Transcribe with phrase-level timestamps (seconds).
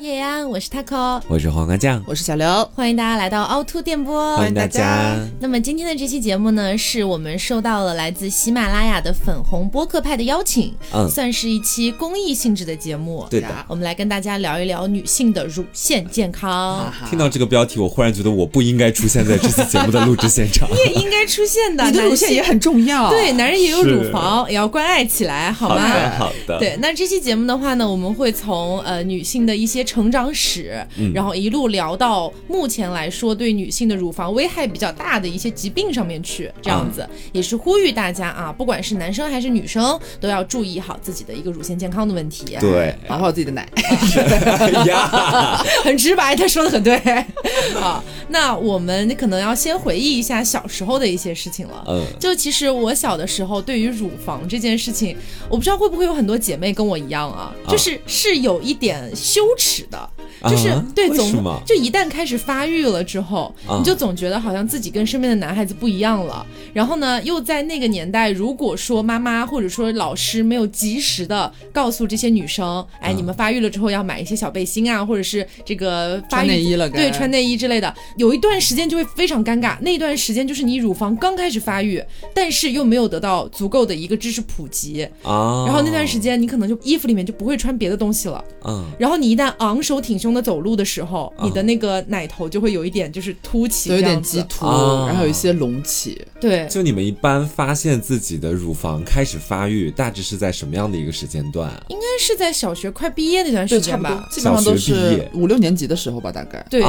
[0.00, 5.16] 叶安，我是 taco，我是黄瓜酱，我是小刘，欢迎大家来到凹凸电波，欢迎大家。
[5.38, 13.24] 那么今天的这期节目呢，是我们受到了来自喜马拉雅的粉红播客派的邀请，嗯，算是一期公益性质的节目。
[13.30, 16.92] 对的，我们来跟大家聊一聊女性的乳腺健康。
[17.08, 20.68] 听到这个标题，我忽然觉得我不应该出现在这期节目的录制现场。
[20.74, 23.10] 你也应该出现的，你的乳腺也很重要。
[23.10, 26.10] 对，男人也有乳房，也要关爱起来，好吗？
[26.18, 26.58] 好的。
[26.58, 30.84] 对，那这期节目的话呢，我们会从呃女性的一些成长史。
[31.14, 43.68] 然后一路聊到目前来说对女性的乳房危害比较大的一些疾病上面去，这样子也是呼吁大家啊，不管是男生还是女生，都要注意好自己的一个乳腺健康的问题，对，保护好自己的奶。
[45.84, 46.96] 很直白，他说的很对。
[47.80, 51.84] 啊，那我们可能要先回忆一下小时候的一些事情了。
[51.88, 55.16] 嗯，就其实我小的时候对于乳房这件事情，
[55.48, 60.10] 我不知道会不会有很多姐妹跟我一样啊，就是是有一点羞耻的。
[60.48, 61.32] 就是对，总
[61.64, 66.44] 就一旦开始发育了之后，你就总觉得好像自己跟身边的男孩子不一样了。
[66.72, 79.78] 然后呢，又在那个年代，如果说妈妈或者说老师没有及时的告诉这些女生，哎，你们发育了之后要买一些小背心啊，或者是这个穿内衣了，对，穿内衣之类的，有一段时间就会非常尴尬。
[79.80, 82.02] 那段时间就是你乳房刚开始发育，
[82.34, 85.64] 但是又没有得到足够的一个知识普及啊。
[85.66, 88.84] 然后那段时间你可能就衣服里面就不会穿别的东西了，嗯。
[88.98, 90.44] 然后你一旦昂首挺胸的。
[90.44, 94.66] 走路的时候，你的那个奶头就会有一点就是凸起，有点激凸，
[95.06, 96.20] 然后有一些隆起。
[96.38, 101.72] 对，就你们一般发现自己的乳房开始发育，大致是在什么样的一个时间段？
[101.88, 106.62] 应该是在小学快毕业那段时间吧，基本上都是五六年级的时候吧，大概。
[106.68, 106.80] 对，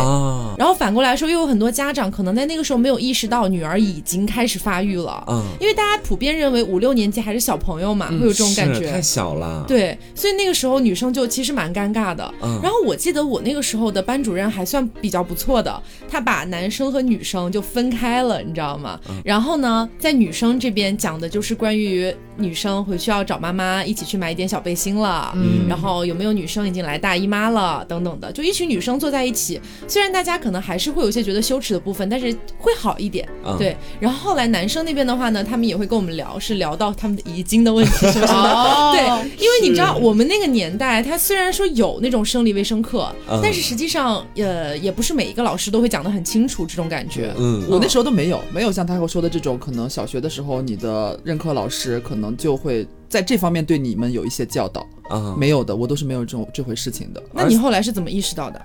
[0.58, 9.64] 然后反过来说，又有很多家长可能在那个时候没有意识到女儿已经开始发育了，嗯，因为大家普遍认为五六年级还是小朋友嘛，会有这种感觉，太小了。
[9.66, 12.26] 对，所以那个时候女生就其实蛮尴尬的。
[12.42, 13.46] 嗯，然后我记得我。
[13.46, 19.00] 那个时候的班主任还算比较不错的，他把男生和女生就分开了，你知道吗？
[19.24, 33.78] 然后呢，在女生这边讲的就是关于女生回去要找妈妈一起去买一点小背心了，嗯，然后有没有女生已经来大姨妈了等等的，就一群女生坐在一起，虽然大家可能还是会有些觉得羞耻的部分，但是会好一点，对。
[34.00, 39.02] 然后后来男生那边的话呢，他们也会跟我们聊，是聊到他们的遗精的问题什么什么， 对，
[39.38, 43.08] 因为你知道我们那个年代，他虽然说有那种生理卫生课。
[43.28, 47.32] 但是实际上，呃，也不是每一个老师都会讲得很清楚这种感觉。
[47.38, 54.84] 嗯，我那时候都没有，没有像他会说的这种，可能小学的时候你的任课老师可能就会在这方面对你们有一些教导。
[55.10, 57.22] 啊，没有的，我都是没有这种这回事情的。
[57.32, 58.60] 那你后来是怎么意识到的？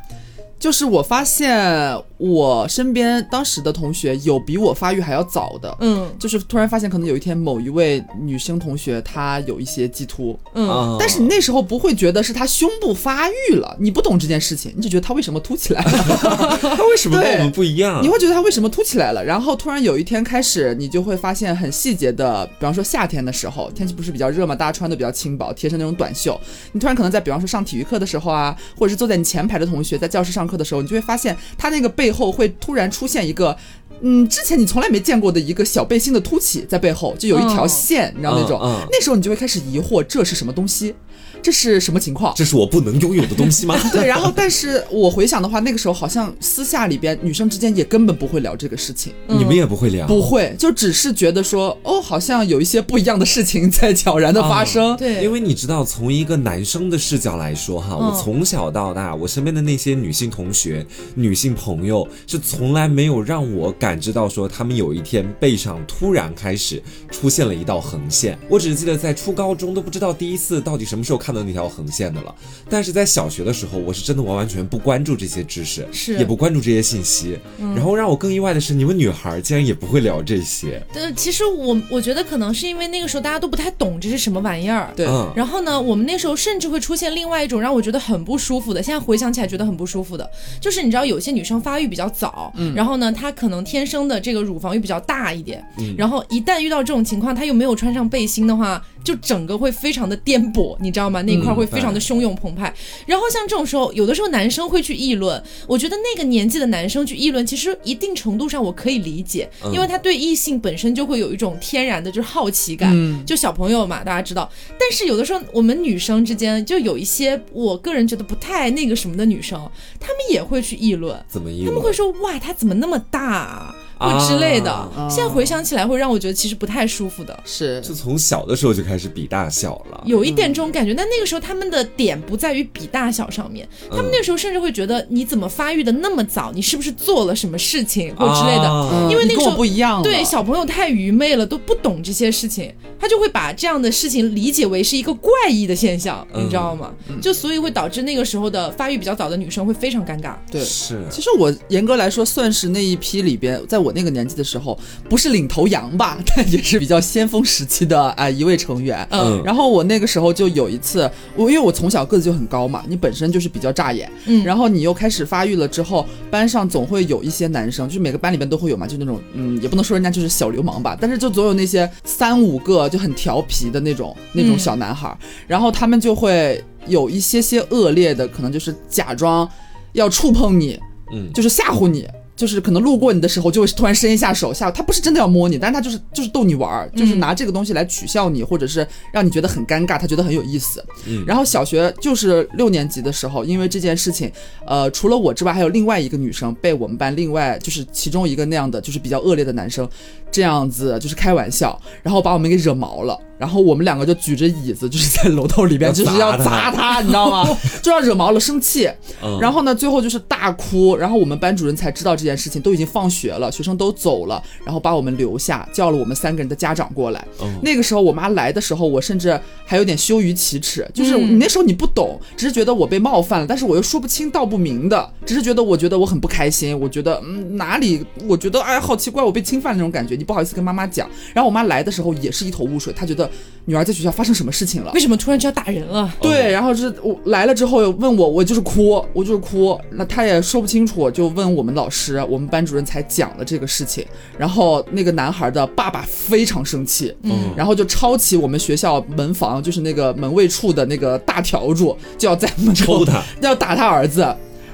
[0.60, 18.02] 就是我发现我身边当时的同学有比我发育还要早的，嗯，就是突然发现可能有一天某一位女生同学她有一些激突，嗯，但是你那时候不会觉得是她胸部发育了，你不懂这件事情，你只觉得她为什么凸起来了， 她为什么跟我们不一样？
[18.02, 19.24] 你会觉得她为什么凸起来了？
[19.24, 26.38] 然后突然有一天开始，你就会发现很细节的，比方说夏天的时候，天气不是比较热嘛，大家穿的比较轻薄，贴身那种短袖，
[26.72, 33.56] 你突然可能在比方说上体育课的时候啊，或者是坐在你前排的同学在教室上课的时候，你就会发现他那个背后会突然出现一个，
[34.00, 38.58] 嗯，之前你从来没见过的一个小背心的凸起在背后，就有一条线，你知道那种，
[38.90, 40.94] 那时候你就会开始疑惑这是什么东西。
[41.42, 42.34] 这是什么情况？
[42.36, 43.76] 这是我不能拥有的东西吗？
[43.92, 54.96] 对，然后但是我回想的话，那个时候好像私下里边女生之间也根本不会聊这个事情，你们也不会聊，不会，就只是觉得说，哦，好像有一些不一样的事情在悄然的发生。
[54.98, 68.38] 对，因为你知道，从一个男生的视角来说，哈，我从小到大，我身边的那些女性同学、女性朋友，是从来没有让我感知到说，他们有一天背上突然开始出现了一道横线。
[68.48, 71.29] 我只记得在初高中都不知道第一次到底什么时候看。
[71.30, 72.34] 看到那条横线的了，
[72.68, 77.38] 但是在小学的时候，我是真的完完全不关注这些知识，是也不关注这些信息。
[77.76, 80.84] 然后让我更意外的是，你们女孩竟然也不会聊这些。
[80.92, 84.90] 对，其实我我觉得可能是因为那个时候大家都不太懂这是什么玩意儿。
[84.96, 85.06] 对。
[85.36, 90.28] 然后呢，我们那时候甚至会出现另外一种让我觉得很不舒服的，现在回想起来觉得很不舒服的，
[90.60, 101.22] 就是你知道有些女生发育比较早，嗯，然后呢，她可能天生的这个乳房又比较大一点，嗯，然后一旦遇到这种情况，她又没有穿上背心的话，就整个会非常的颠簸，你知道吗？
[101.22, 102.72] 那块会非常的汹涌澎湃，
[103.06, 112.94] 然后像这种时候，有的时候男生会去议论，我觉得那个年纪的男生去议论，其实一定程度上我可以理解，因为他对异性本身就会有一种天然的就是好奇感，
[113.24, 114.50] 就小朋友嘛，大家知道。
[114.78, 119.58] 但是有的时候我们女生之间就有一些我个人觉得不太那个什么的女生，
[119.98, 121.66] 她们也会去议论，怎么议论？
[121.66, 123.74] 他们会说哇，他怎么那么大？
[124.00, 124.72] 或之类的。
[124.72, 127.38] 啊现在回想起来，会让我觉得其实不太舒服的。
[127.44, 130.02] 是就从小的时候就开始比大小了。
[130.06, 139.08] 有一点这种感觉，但那个时候他们的点不在于比大小上面，他们那个时候甚至会觉得你怎么发育的那么早，你是不是做了什么事情或之类的。
[139.10, 146.92] 因为那个时候不一样，对小朋友太愚昧了，都不懂这些事情，他就会把这样的事情理解为是一个怪异的现象，嗯你知道吗？
[147.20, 150.34] 就所以会导致那个时候的发育比较早的女生会非常尴尬。
[150.50, 150.64] 对。
[150.64, 154.78] 是其实我严格来说算是那一批里边，在我那个年纪的时候，
[155.08, 159.06] 不是领头羊吧， 但也是比较先锋时期的啊、一位成员。
[159.10, 175.16] 嗯然后我那个时候就有一次，我因为我从小个子就很高嘛，你本身就是比较扎眼，嗯然后你又开始发育了之后，班上总会有一些男生，就是每个班里边都会有嘛，就那种嗯，也不能说人家就是小流氓吧，但是就总有那些三五个就很调皮的那种那种嗯小男孩儿，
[175.46, 179.48] 然后他们就会有一些些恶劣的，可能就是假装
[179.92, 180.78] 要触碰你，
[181.12, 182.06] 嗯就是吓唬你。
[182.40, 190.82] 就是可能路过你的时候，就会突然伸一下手下，他不是真的要摸你，但是他就是就是逗你玩儿，就是拿这个东西来取笑你，或者是让你觉得很尴尬，他觉得很有意思。
[191.06, 194.32] 嗯然后小学就是六年级的时候，因为这件事情，
[194.66, 199.86] 呃，除了我之外，还有另外一个女生被我们班另外就是其中一个那样的就是比较恶劣的男生，
[200.30, 203.18] 这样子就是开玩笑，然后把我们给惹毛了。
[203.40, 207.48] 然后我们两个就举着椅子，就是在楼道里边，就是要砸他，你知道吗？
[207.82, 208.86] 就要惹毛了，生气。
[209.22, 217.26] 嗯然后呢，最后就是大哭，然后我们班主任才知道这件事情，都已经放学了，学生都走了，然后把我们留下，叫了我们三个人的家长过来。
[217.40, 231.08] 嗯那个时候我妈来的时候，我甚至还有点羞于启齿，就是嗯你那时候你不懂，只是觉得我被冒犯了，但是我又说不清道不明的，只是觉得我觉得我很不开心，我觉得嗯哪里，我觉得哎好奇怪，我被侵犯那种感觉，你不好意思跟妈妈讲。
[231.32, 233.29] 然后我妈来的时候也是一头雾水，她觉得
[233.66, 234.90] 女儿在学校发生什么事情了。
[234.94, 236.12] 为什么突然就要打人了？
[236.20, 244.04] 对，然后是我来了之后问我，我就是哭，我就是哭，那他也说不清楚，就问我们老师，我们班主任才讲了这个事情。
[244.36, 254.26] 然后那个男孩的爸爸非常生气，嗯然后就抄起我们学校门房，就是那个门卫处的那个大笤帚，就要在门口抽他， 要打他儿子。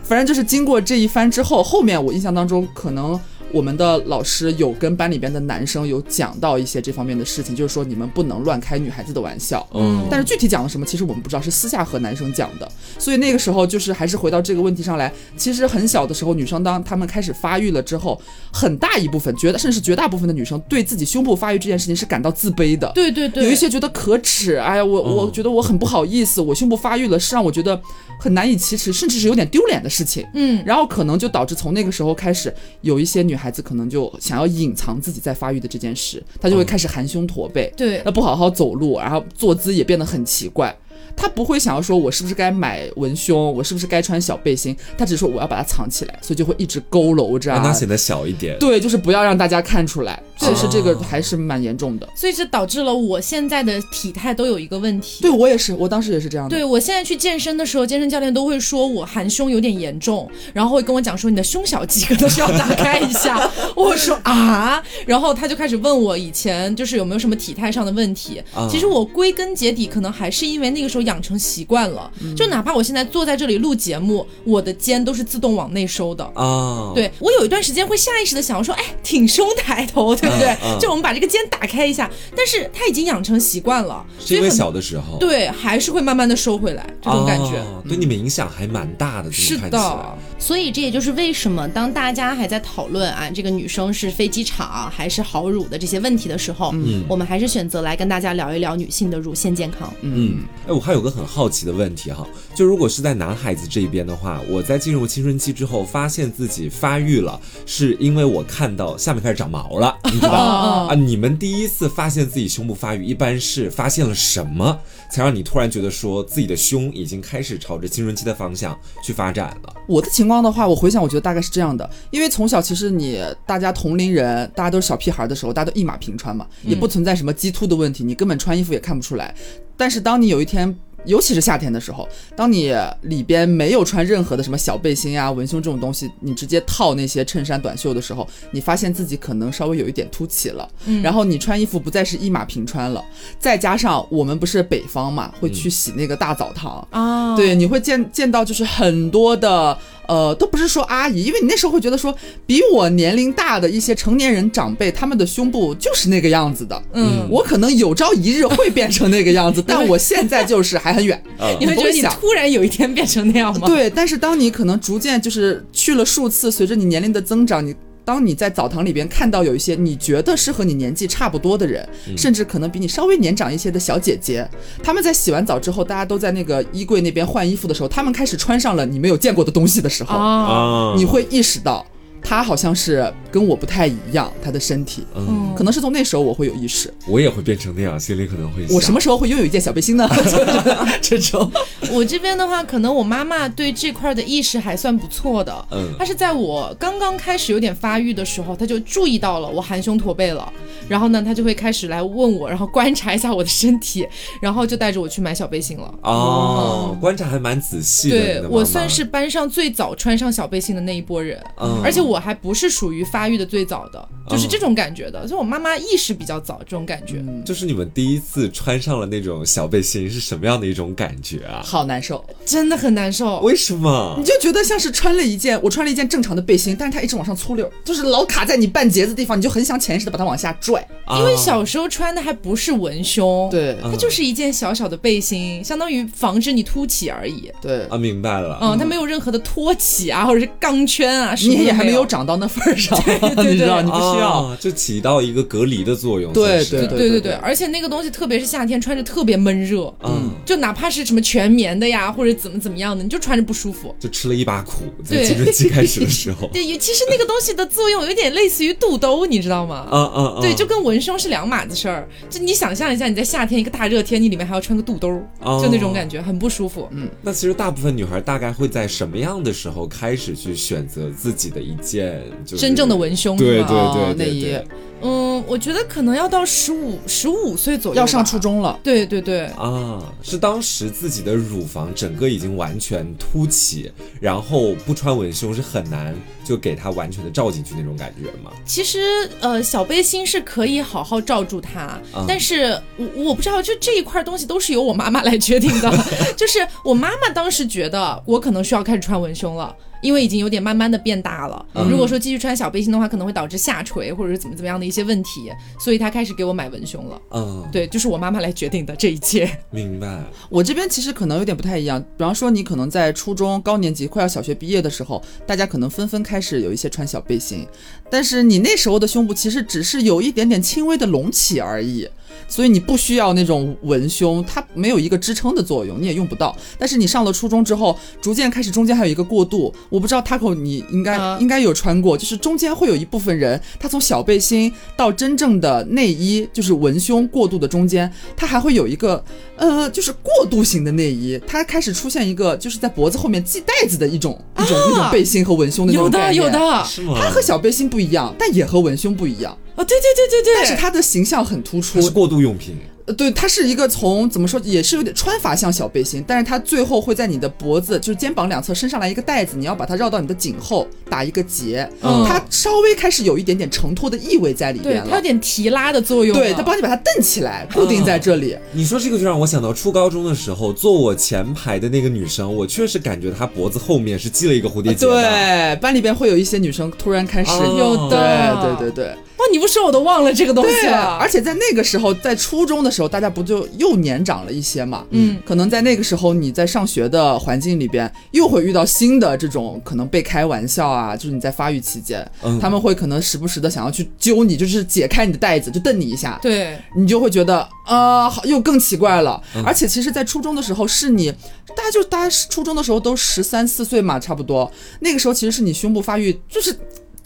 [0.02, 3.18] 反正就是经过这一番之后，后面我印象当中可能。
[3.56, 9.66] 我们的老师有跟班里边的男生有讲到一些这方面的事情，就是说你们不能乱开女孩子的玩笑。
[9.72, 12.70] 嗯但是具体讲了什么，其实我们不知道，是私下和男生讲的。
[12.98, 18.20] 所以那个时候就是还是回到这个问题上来，其实很小的时候，女生当她们开始发育了之后，
[18.52, 22.92] 很大一部分，绝大甚至是绝大部分的女生对自己胸部发育这件事情是感到自卑的。
[22.94, 27.80] 对对对，有一些觉得可耻，哎呀，我嗯我觉得我很不好意思，我胸部发育了，是让我觉得
[28.20, 30.26] 很难以启齿，甚至是有点丢脸的事情。
[30.34, 38.02] 嗯，然后可能就导致从那个时候开始，有一些女孩子可能就想要隐藏自己在发育的这件事，他就会开始含胸驼背，对。
[38.04, 40.76] 那不好好走路，然后坐姿也变得很奇怪。
[41.16, 44.76] 她不会想要说，我是不是该买文胸，我是不是该穿小背心？
[44.98, 47.56] 他只是说我要把它藏起来，所以就会一直佝偻着、啊。
[47.56, 48.58] 让它显得小一点。
[48.58, 50.22] 对，就是不要让大家看出来。
[50.38, 52.06] 其实这个哦还是蛮严重的。
[52.14, 55.22] 所以这导致了我现在的体态都有一个问题。
[55.22, 56.54] 对我也是，我当时也是这样的。
[56.54, 63.50] 对我现在去健身的时候，健身教练都会说我含胸有点严重，然后会跟我讲说你的胸小肌可能需要打开一下。
[63.74, 68.42] 我说啊，然后他就开始问我以前就是有没有什么体态上的问题。
[68.54, 76.22] 啊其实我归根结底可能还是因为那个时候养成习惯了，就哪怕我现在坐在这里录节目，我的肩都是自动往内收的。
[76.34, 80.78] 啊，，对我有一段时间会下意识的想要说，哎，挺胸抬头，对不对？
[80.78, 87.56] 就我们把这个肩打开一下，但是他已经养成习惯了，是因为所以很小的时候，对，还是会慢慢的收回来这种感觉。
[87.60, 89.30] 哦对你们影响还蛮大的。
[89.30, 99.92] 是的，所以这也就是为什么当大家还在讨论啊，这个女生是飞机场还是好乳的这些问题的时候，嗯我们还是选择来跟大家聊一聊女性的乳腺健康。
[100.00, 110.88] 嗯，哎，我还有个很好奇的问题哈，就如果是在男孩子这边的话，我在进入青春期之后，发现自己发育了，是因为我看到下面开始长毛了，你知道吗？
[110.90, 114.78] 啊，你们第一次发现自己胸部发育，一般是发现了什么，
[115.10, 119.74] 才让你突然觉得说自己的胸已经开始朝着青春期的方向去发展了？
[119.88, 129.34] 我的情况的话，我回想，我觉得大概是这样的，因为从小其实你大家同龄人，大家都是小屁孩的时候，大家都一马平川嘛，也不存在什么激凸的问题，你根本穿衣服也看不出来。
[129.76, 130.74] 但是当你有一天，
[131.06, 140.68] 尤其是夏天的时候，当你里边没有穿任何的什么小背心啊、文胸这种东西，你直接套那些衬衫、短袖的时候，你发现自己可能稍微有一点凸起了，
[141.02, 143.04] 然后你穿衣服不再是一马平川了，
[143.38, 152.14] 再加上我们不是北方嘛，会去洗那个大澡堂，啊，对，你会见见到就是很多的，呃，都不是说阿姨，因为你那时候会觉得说，
[152.46, 156.80] 比我年龄大的一些成年人长辈，他们的胸部就是那个样子的。
[156.92, 161.22] 嗯，我可能有朝一日会变成那个样子， 但我现在就是还很远。
[161.38, 163.66] 嗯你会觉得你突然有一天变成那样吗？
[163.66, 167.74] 对，但是当你可能逐渐就是去了数次，随着你年龄的增长，你
[168.06, 171.86] 当你在澡堂里边看到有一些你觉得是和你年纪差不多的人，
[172.16, 174.48] 甚至可能比你稍微年长一些的小姐姐，
[174.80, 181.84] 他们在洗完澡之后，大家都在那个衣柜那边换衣服的时候，他们开始穿上了你没有见过的东西的时候，你会意识到。
[182.28, 190.08] 他好像是跟我不太一样，他的身体，嗯，可能是从那时候我会有意识，我也会变成那样，心里可能会我什么时候会拥有一件小背心呢？
[191.00, 191.48] 这种，
[191.92, 195.54] 我这边的话，可能我妈妈对这块的意识还算不错的。
[195.70, 195.94] 嗯。
[195.96, 200.52] 她是在我刚刚开始有点发育的时候，她就注意到了我含胸驼背了，
[200.88, 204.04] 然后呢，她就会开始来问我，然后观察一下我的身体，
[204.42, 205.94] 然后就带着我去买小背心了。
[206.02, 208.54] 哦，观察还蛮仔细的，对的妈妈。
[208.56, 211.80] 我算是班上最早穿上小背心的那一波人，嗯。
[211.84, 217.22] 而且我还不是属于发育的最早的，就是这种感觉的，所以我妈妈意识比较早，这种感觉。
[217.44, 221.62] 就是你们第一次穿上了那种小背心是什么样的一种感觉啊？
[221.64, 222.24] 好难受。
[222.44, 223.40] 真的很难受。
[223.40, 224.24] 为什么你？
[224.24, 230.80] 就觉得像是穿了一件，我穿了一件正常的背心，但是它一直往上粗溜，就是老卡在你半截子地方，你就很想潜意识的把它往下拽。
[231.04, 237.50] 啊因为小时候穿的还不是文胸，，对它就是一件小小的背心，相当于防止你凸起而已。
[237.60, 238.58] 对，啊，明白了。
[238.60, 242.06] 嗯，它没有任何的托起啊，或者是钢圈啊，什么也还没有有。
[242.06, 244.42] 长到那份儿上， 对你知道，你不需要。
[244.42, 246.32] 啊就起到一个隔离的作用。
[246.32, 253.94] 对对对对对对，而且那个东西，特别是夏天穿着特别闷热，嗯，就哪怕是什么全棉的呀，或者怎么怎么样的，你就穿着不舒服。
[254.00, 256.48] 就吃了一把苦，在对青春期开始的时候。
[256.52, 259.86] 对，其实那个东西的作用有点类似于肚兜，你知道吗？
[259.92, 262.08] 嗯嗯嗯，对，就跟文胸是两码子事儿。
[262.30, 265.08] 就你想象一下，你在夏天一个大热天，你里面还要穿个肚兜，
[265.42, 266.88] 哦就那种感觉，很不舒服。
[266.92, 274.66] 嗯，那其实大部分女孩大概会在什么样的时候开始去选择自己的一件就是真正的文胸对对是内衣对对对
[275.02, 278.38] 嗯，我觉得可能要到十五十五岁左右，要上初。
[278.38, 288.50] 中了，对对对，啊，是当时自己的乳房整个已经完全凸起，然后不穿文胸是很难就给它完全的罩进去那种感觉吗？
[288.64, 288.98] 其实
[289.40, 296.04] 呃，小背心是可以好好罩住它，嗯但是我我不知道，就这一块东西都是由我妈妈来决定的。
[296.36, 299.74] 就是我妈妈当时觉得我可能需要开始穿文胸了。
[300.00, 307.20] 因为已经有点慢慢的变大了，嗯如果说继续穿小背心的话，可能会导致下垂或者是怎么怎么样的一些问题，所以她开始给我买文胸了。
[307.30, 309.50] 嗯，对，就是我妈妈来决定的这一切。
[309.70, 310.22] 明白。
[310.48, 317.66] 我这边其实可能有点不太一样，比方说你可能在初中高年级快要小学毕业的时候，大家可能纷纷开始有一些穿小背心，
[318.10, 322.08] 但是你那时候的胸部其实只是有一点点轻微的隆起而已，
[322.48, 326.56] 所以你不需要那种文胸，它没有一个支撑的作用，你也用不到。
[326.78, 339.22] 但是你上了初中之后，逐渐开始中间还有一个过渡，我不知道 Taco 你应该、啊应该有穿过，就是中间会有一部分人，他从小背心到真正的内衣，就是文胸过渡的中间，他还会有一个
[339.56, 346.42] 呃，就是过渡型的内衣，它开始出现一个就是在脖子后面系带子的一种、一种一种背心和文胸的那有的种概念。
[346.42, 347.14] 有的，是吗？
[347.20, 352.04] 它和小背心不一样，但也和文胸不一样，哦，对对对对对，但是它的形象很突出它。
[352.04, 352.76] 是过渡用品。
[353.06, 365.10] 呃，对，它是一个从怎么说，也是有点穿法像小背心，但是它最后会在你的脖子，就是肩膀两侧伸上来一个带子，你要把它绕到你的颈后打一个结，嗯它稍微开始有一点点承托的意味在里对边了。
[365.10, 366.36] 它有点提拉的作用。
[366.36, 368.56] 对，它帮你把它蹬起来，固定在这里。
[368.72, 375.06] 你说这个就让我想到初高中的时候，坐我前排的那个女生，我确实感觉她脖子后面是系了一个蝴蝶结。
[375.06, 381.18] 对，班里边会有一些女生突然开始哦有的对对对对哇，你不说我都忘了这个东西对，了。
[381.20, 385.04] 而且在那个时候，在初中的时候，大家不就又年长了一些嘛？
[385.10, 396.38] 嗯，可能在那个时候，你在上学的环境里边，又会遇到新的这种可能被开玩笑啊，就是你在发育期间，嗯他们会可能时不时的想要去揪你，就是解开你的带子，就瞪你一下。
[396.40, 399.40] 对，你就会觉得啊、好又更奇怪了。
[399.54, 401.30] 嗯而且其实，在初中的时候，是你
[401.68, 404.70] 大家就大家初中的时候都十三四岁嘛，差不多。
[405.00, 406.74] 那个时候其实是你胸部发育就是。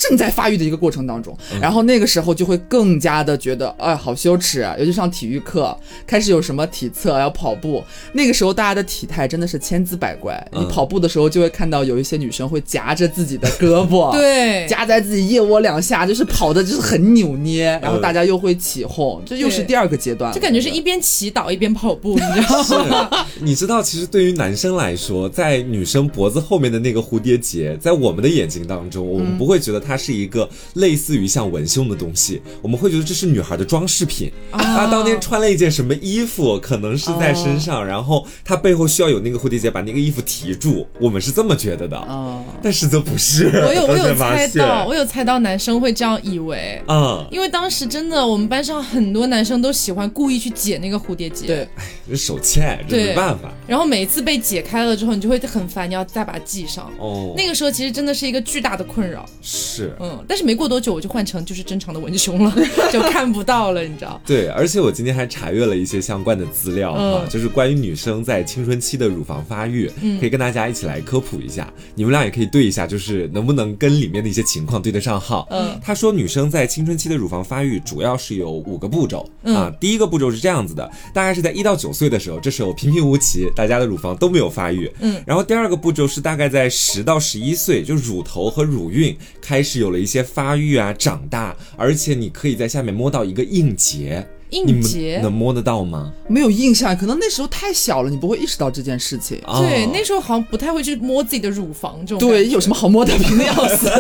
[0.09, 4.75] 正在发育的一个过程当中，然后那个时候就会更加的觉得，哎，好羞耻啊！
[4.78, 5.76] 尤其上体育课，
[6.07, 10.30] 开始有什么体测要跑步，那个时候大家的体态真的是千姿百怪。
[10.52, 23.26] 你嗯跑步的时候就会看到有一些女生会夹着自己的胳膊， 对，夹在自己腋窝两下，就是跑的就是很扭捏，然后大家又会起哄，这又是第二个阶段，就感觉是一边祈祷一边跑步，你知道吗？
[23.40, 34.30] 你知道，其实对于男生来说，在女生脖子后面的那个蝴蝶结，在我们的眼睛当中，我们不会觉得它是一个类似于像文胸的东西，我们会觉得这是女孩的装饰品。
[34.52, 41.97] 她当天穿了一件什么衣服，可能是在身上，然后她背后需要有那个蝴蝶结把那个衣服提住，我们是这么觉得的。
[41.97, 46.82] 哦，但实则不是，我有 我有猜到，我有猜到男生会这样以为。
[46.88, 51.68] 嗯，因为当时真的，我们班上很多男生都喜欢故意去解那个蝴蝶结，对，
[52.09, 53.52] 这手欠，这没办法。
[53.66, 56.90] 然后每一次被解开了之后，你就会很烦，你要再把它系上。
[56.99, 59.25] 哦，那个时候其实真的是一个巨大的困扰。
[59.40, 59.96] 是是。
[60.00, 62.54] 嗯，但是没过多久我就换成就是正常的文胸了，
[62.92, 64.20] 就看不到了，你知道？
[64.26, 71.72] 对，而且我今天还查阅了一些相关的资料哈，嗯就是关于女生在青春期的乳房发育，可以跟大家一起来科普一下。
[71.94, 75.46] 你们俩也可以对一下，就是能不能跟里面的一些情况对得上号。
[75.50, 79.72] 嗯，他说女生在青春期的乳房发育主要是有五个步骤、嗯啊。
[79.80, 84.90] 第一个步骤是这样子的，大概是在一到九岁的时候，这时候平平无奇，大家的乳房都没有发育。
[85.00, 94.26] 嗯，然后第二个步骤是大概在十到十一岁，就乳头和乳晕开始是有了一些发育啊、长大，而且你可以在下面摸到一个硬结。
[94.50, 96.12] 硬结能摸得到吗？
[96.28, 99.38] 没有印象，可能那时候太小了，你不会意识到这件事情。
[99.38, 103.90] 对，哦那时候好像不太会去摸自己的乳房这种，对，有什么好摸的，平的要死。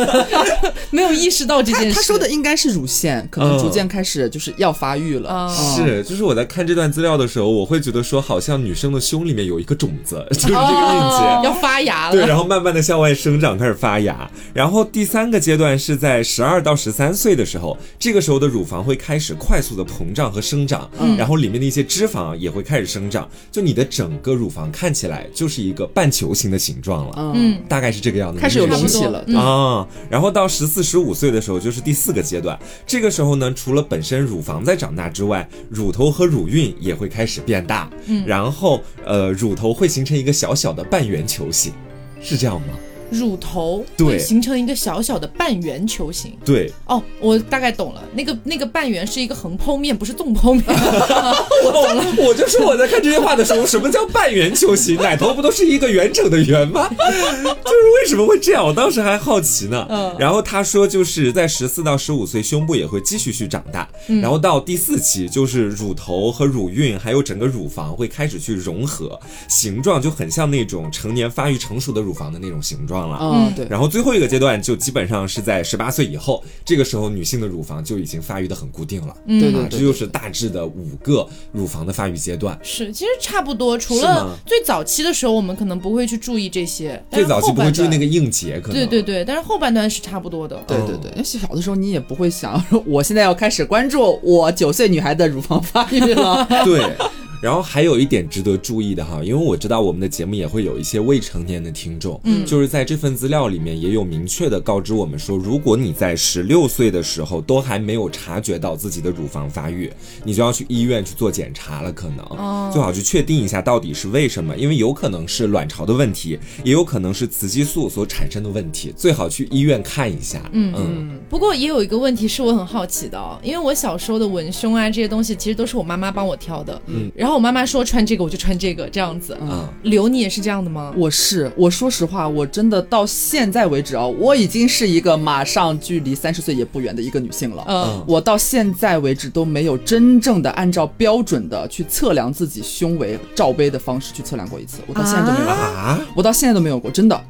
[0.90, 1.96] 没有意识到这他件事。
[1.96, 5.48] 他说的应该是乳腺，可能嗯逐渐开始就是要发育了。
[5.76, 11.26] 是，就是我在看这段资料的时候，我会觉得说，好像女生的胸里面有一个种子， 就是这个硬结。
[11.26, 12.26] 哦要发芽对，了。
[12.26, 14.30] 然后慢慢的向外生长，开始发芽。
[14.52, 28.40] 然后第三个阶段是在十二到十三岁的时候，这个时候的乳房会开始快速的膨胀和生长，然后里面的一些脂肪也会开始生长，就你的整个乳房看起来就是一个半球形的形状了，嗯，嗯，大概是这个样子。
[28.40, 29.24] 开始有你们隆起了。
[29.24, 32.58] 对啊，然后到十四、十五岁的时候，就是第四个阶段。
[32.86, 37.90] 这个时候呢，除了本身乳房在长大之外，乳头和乳晕也会开始变大。
[38.06, 41.72] 嗯，然后呃，乳头会形成一个小小的半圆球形，
[42.20, 42.68] 是这样吗？
[43.10, 46.36] 乳头对会形成一个小小的半圆球形。
[46.44, 50.64] 对，哦，我大概懂了，那个那个半圆是一个横剖面，不是纵剖面。
[50.66, 52.04] 我懂了。
[52.18, 54.96] 我就说我在看这些话的时候，什么叫半圆球形？
[54.96, 56.88] 奶头不都是一个圆整的圆吗？
[56.90, 58.64] 就是为什么会这样？
[58.64, 59.86] 我当时还好奇呢。
[59.88, 63.88] 嗯然后他说，就是在十四到十五岁，胸部也会继续去长大。
[64.20, 73.18] 然后到第四期，就是乳头和乳晕还有整个乳房会开始去融合，形状就很像那种成年发育成熟的乳房的那种形状了。
[73.20, 73.66] 嗯，对。
[73.68, 79.14] 然后最后一个阶段就基本上是在十八岁以后，这个时候女性的乳房就已经发育的很固定了。
[79.26, 82.58] 嗯，对对对这就是大致的五个乳房的发育阶段。
[82.62, 90.62] 是，其实差不多，除了最早期的时候，我们可能不会去注意这些，最早期不会注意那个硬结，可能对对对，但是后半段是差不多的。
[90.66, 96.46] 对对对，因为小的时候你也不会想，说 我现在要开始关注我九岁女孩的乳房发育了。
[96.64, 96.96] 对。
[97.40, 109.90] 然后还有一点值得注意的哈，因为我知道我们的节目也会有一些未成年的听众，嗯，就是在这份资料里面也有明确的告知我们说，如果你在十六岁的时候都还没有察觉到自己的乳房发育，
[110.24, 112.70] 你就要去医院去做检查了，可能，哦。
[112.72, 120.74] 最好去确定一下到底是为什么，因为有可能是卵巢的问题，也有可能是雌激素所产生的问题，最好去医院看一下，嗯。
[120.76, 121.20] 嗯。
[121.28, 129.36] 不过也有一个问题是我很好奇的哦，因为我小时候的文胸啊这些东西其实都是我妈妈帮我挑的，嗯，然后我妈妈说穿这个我就穿这个这样子。
[129.40, 130.92] 嗯刘，你也是这样的吗？
[130.96, 137.64] 我是，我说实话，我真的到现在为止啊，我已经是一个马上距离三十岁也不远的一个女性了。
[137.68, 147.20] 嗯我到现在为止都没有真正的按照标准的去测量自己胸围罩杯的方式去测量过一次，我到现在都没有过，啊，我到现在都没有过，真的。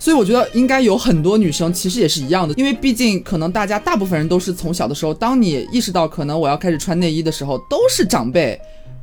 [0.00, 8.58] 所以我觉得应该有很多女生其实也是一样的，因为毕竟可能大家大部分人都是从小的时候，当你意识到可能我要开始穿内衣的时候，都是长辈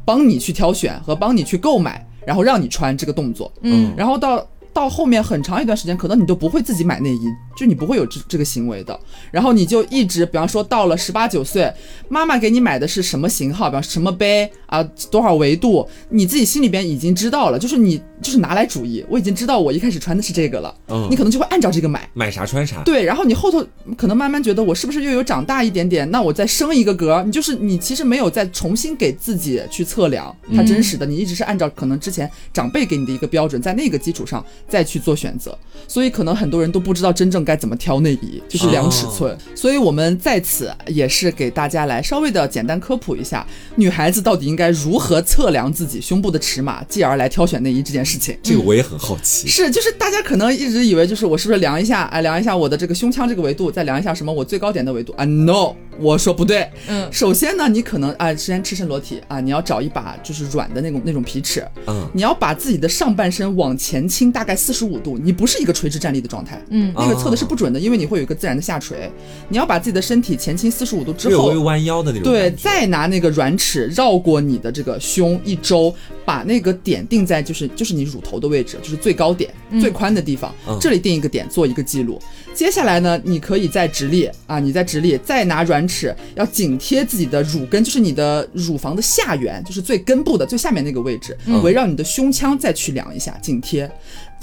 [0.06, 3.52] 帮你去挑选和帮你去购买，然后让你穿这个动作。
[3.62, 8.98] 嗯然后到到后面很长一段时间，可能你都不会自己买内衣，就你不会有这这个行为的。
[9.32, 11.74] 然后你就一直，比方说到了十八九岁，
[12.08, 21.08] 妈妈给你买的是什么型号，比方什么杯啊，多少维度，你自己心里边已经知道了，就是你就是拿来主义，我已经知道我一开始穿的是这个了，嗯。
[21.10, 22.08] 你可能就会按照这个买。
[22.14, 22.36] 买。
[22.36, 23.66] 啥穿啥，对，然后你后头
[23.96, 26.10] 可能慢慢觉得我是不是又有长大一点点？
[26.12, 39.38] 那我再升一个格，你就是你其实没有再重新给自己去测量它真实的，你一直是按照可能之前长辈给你的一个标准，在那个基础上再去做选择，所以可能很多人都不知道真正该怎么挑内衣，就是量尺寸。
[39.54, 48.36] 所以我们在此也是给大家来稍微的简单科普一下，女孩子到底应该如何测量自己胸部的尺码，继而来挑选内衣这件事情。
[48.42, 49.48] 这个我也很好奇。
[49.48, 56.70] 是，就是大家可能一直以为，就是我是不是量一下，哎，量一下我的这个胸腔这个维度，再量一下什么我最高点的维度啊？No，我说不对。
[56.88, 69.10] 嗯首先呢，你可能啊，先赤身裸体啊，你要找一把就是软的那种那种皮尺，嗯你要把自己的上半身往前倾大概四十五度，你不是一个垂直站立的状态，嗯那个测的是不准的，因为你会有一个自然的下垂，
[69.50, 75.94] 你要把自己的身体前倾四十五度之后略微，弯腰的那种对，再拿那个软尺绕过你的这个胸一周，
[76.24, 82.22] 把那个点定在就是就是你乳头的位置，就是最高点、最宽的地方，嗯这里定一个点，做一个记录。
[82.54, 93.90] 接下来呢，你可以在直立啊，你在直立，再拿软尺要紧贴自己的乳根，就是你的乳房的下缘，就是最根部的最下面那个位置，围绕你的胸腔再去量一下，紧贴。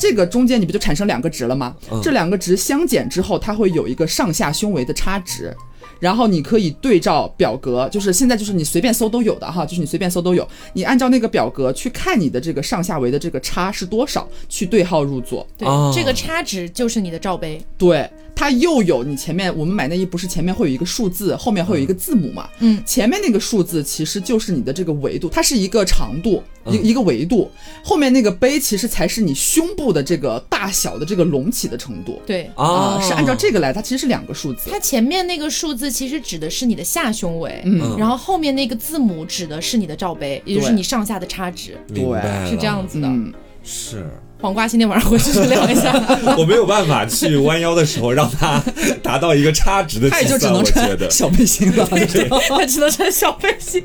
[0.03, 1.77] 这个中间你不就产生两个值了吗？
[2.03, 5.55] 这两个值相减之后，它会有一个上下胸围的差值。
[6.01, 15.47] 然后你可以对照表格，就是现在就是你随便搜都有的哈，就是你随便搜都有，你按照那个表格去看你的这个上下围的这个差是多少，去对号入座。
[15.57, 17.65] 对，这个差值就是你的罩杯。
[17.79, 18.11] 对。
[18.35, 22.49] 它又有你前面我们买内衣不是前面会有一个数字，后面会有一个字母嘛？
[22.59, 27.51] 嗯，前面那个数字其实就是你的这个维度，它是一个长度，一一个维度，
[27.85, 32.21] 后面那个杯其实才是你胸部的这个大小的这个隆起的程度。
[32.27, 34.71] 对啊，是按照这个来，它其实是两个数字。
[34.71, 41.79] 它前面那个数字其实指的是你的下胸围，嗯，然后后面那个字母指的是你的罩杯，也就是你上下的差值。
[41.95, 42.03] 对，
[42.49, 43.07] 是这样子的。
[43.07, 44.11] 嗯是。
[44.43, 45.93] 黄瓜今天晚上回去去量一下。
[46.37, 48.61] 我没有办法去弯腰的时候让它
[49.01, 51.87] 达到一个差值的计算，我觉得小背心了，
[52.51, 53.81] 他只能穿小背心。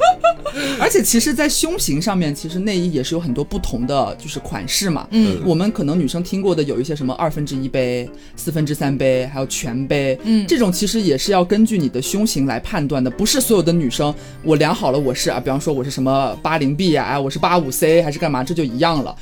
[0.79, 5.05] 而且其实，在胸型上面，其实内衣也是有很多不同的就是款式嘛。
[5.11, 10.17] 嗯，我们可能女生听过的有一些什么二分之一杯、四分之三杯，还有全杯。
[10.23, 19.15] 嗯，这种其实也是要根据你的胸型来判断的，不是所有的女生我量好了我是啊，比方说我是什么八零 B 呀，哎我是八五 C 还是干嘛，这就一样了。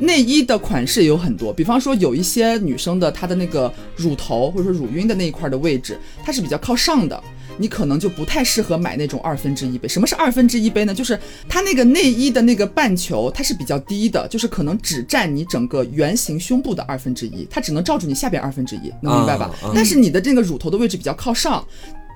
[0.00, 7.20] 内衣的款式有很多，比方说有一些女生的她的那个乳头或者说乳晕的那一块的位置，它是比较靠上的，
[7.58, 9.88] 你可能就不太适合买那种二分之一杯。
[9.88, 10.94] 什么是二分之一杯呢？
[10.94, 19.50] 就是它那个内衣的那个半球它是比较低的，就是可能只占你整个圆形胸部的二分之一，它只能罩住你下边二分之一，能明白吧？
[19.74, 21.66] 但是你的这个乳头的位置比较靠上，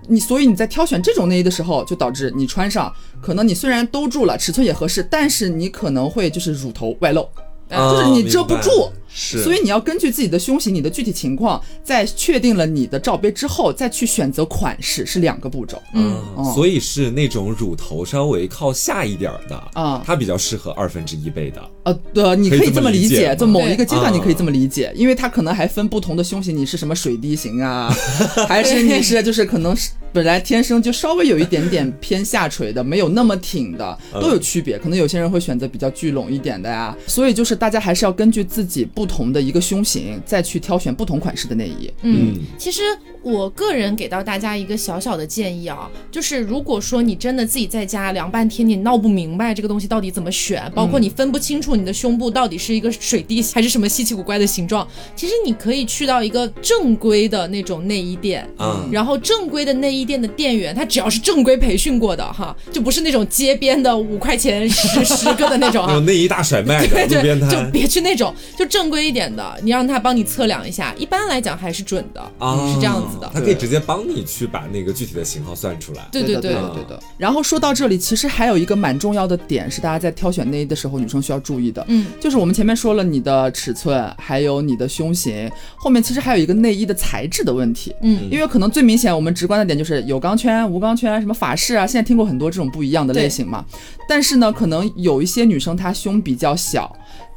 [0.08, 7.28] 你所以你在挑选这种内衣的时候，就导致你穿上，可能你虽然兜住了，尺寸也合适，但是你可能会就是乳头外露。
[7.72, 15.80] 就是你遮不住，所以你要根据自己的胸型、你的具体情况，在确定了你的罩杯之后，再去选择款式，是两个步骤。
[15.94, 16.20] 嗯，
[16.54, 21.62] 所以是那种乳头稍微靠下一点的啊，它比较适合二分之一杯的。
[21.84, 27.92] 呃，对，你可以这么理解，就某一个阶段你可以这么理解，因为它可能还分不同的胸型，你是什么水滴型啊，
[28.48, 29.90] 还是你是就是可能是。
[30.14, 34.78] 本来天生就稍微有一点点偏下垂的，没有那么挺的，都有区别。
[34.78, 36.94] 可能有些人会选择比较聚拢一点的呀。
[37.06, 41.90] 所以就是大家还是要根据自己不同的一个胸型，再去挑选不同款式的内衣。
[42.02, 42.82] 嗯，其实
[43.22, 54.86] 我个人给到大家一个小小的建议啊，就是如果说你真的自己在家量半天，你闹不明白这个东西到底怎么选，包括你分不清楚你的胸部到底是一个水滴还是什么稀奇古怪的形状，
[55.16, 60.02] 其实你可以去到一个正规的那种内衣店，嗯，然后正规的内衣。
[60.02, 76.06] 店的店员，他只要是正规培训过的哈，就不是那种街边的五块钱十十个的那种啊， 内衣大甩卖的路边摊，就别去那种，就正规一点的，你让他帮你测量一下，一般来讲还是准的啊，是这样子的，他可以直接帮你去把那个具体的型号算出来。
[76.12, 77.02] 对对对对的。
[77.16, 90.02] 然后说到这里，其实还有一个蛮重要的点是大家在挑选内衣的时候，女生需要注意的，嗯，就是我们前面说了你的尺寸，还有你的胸型，后面其实还有一个内衣的材质的问题，嗯，因为可能最明显我们直观的点就是。
[90.02, 91.86] 有钢圈、无钢圈，什么法式啊？
[91.86, 93.64] 现在听过很多这种不一样的类型嘛。
[94.08, 96.92] 但是呢，可能有一些女生她胸比较小，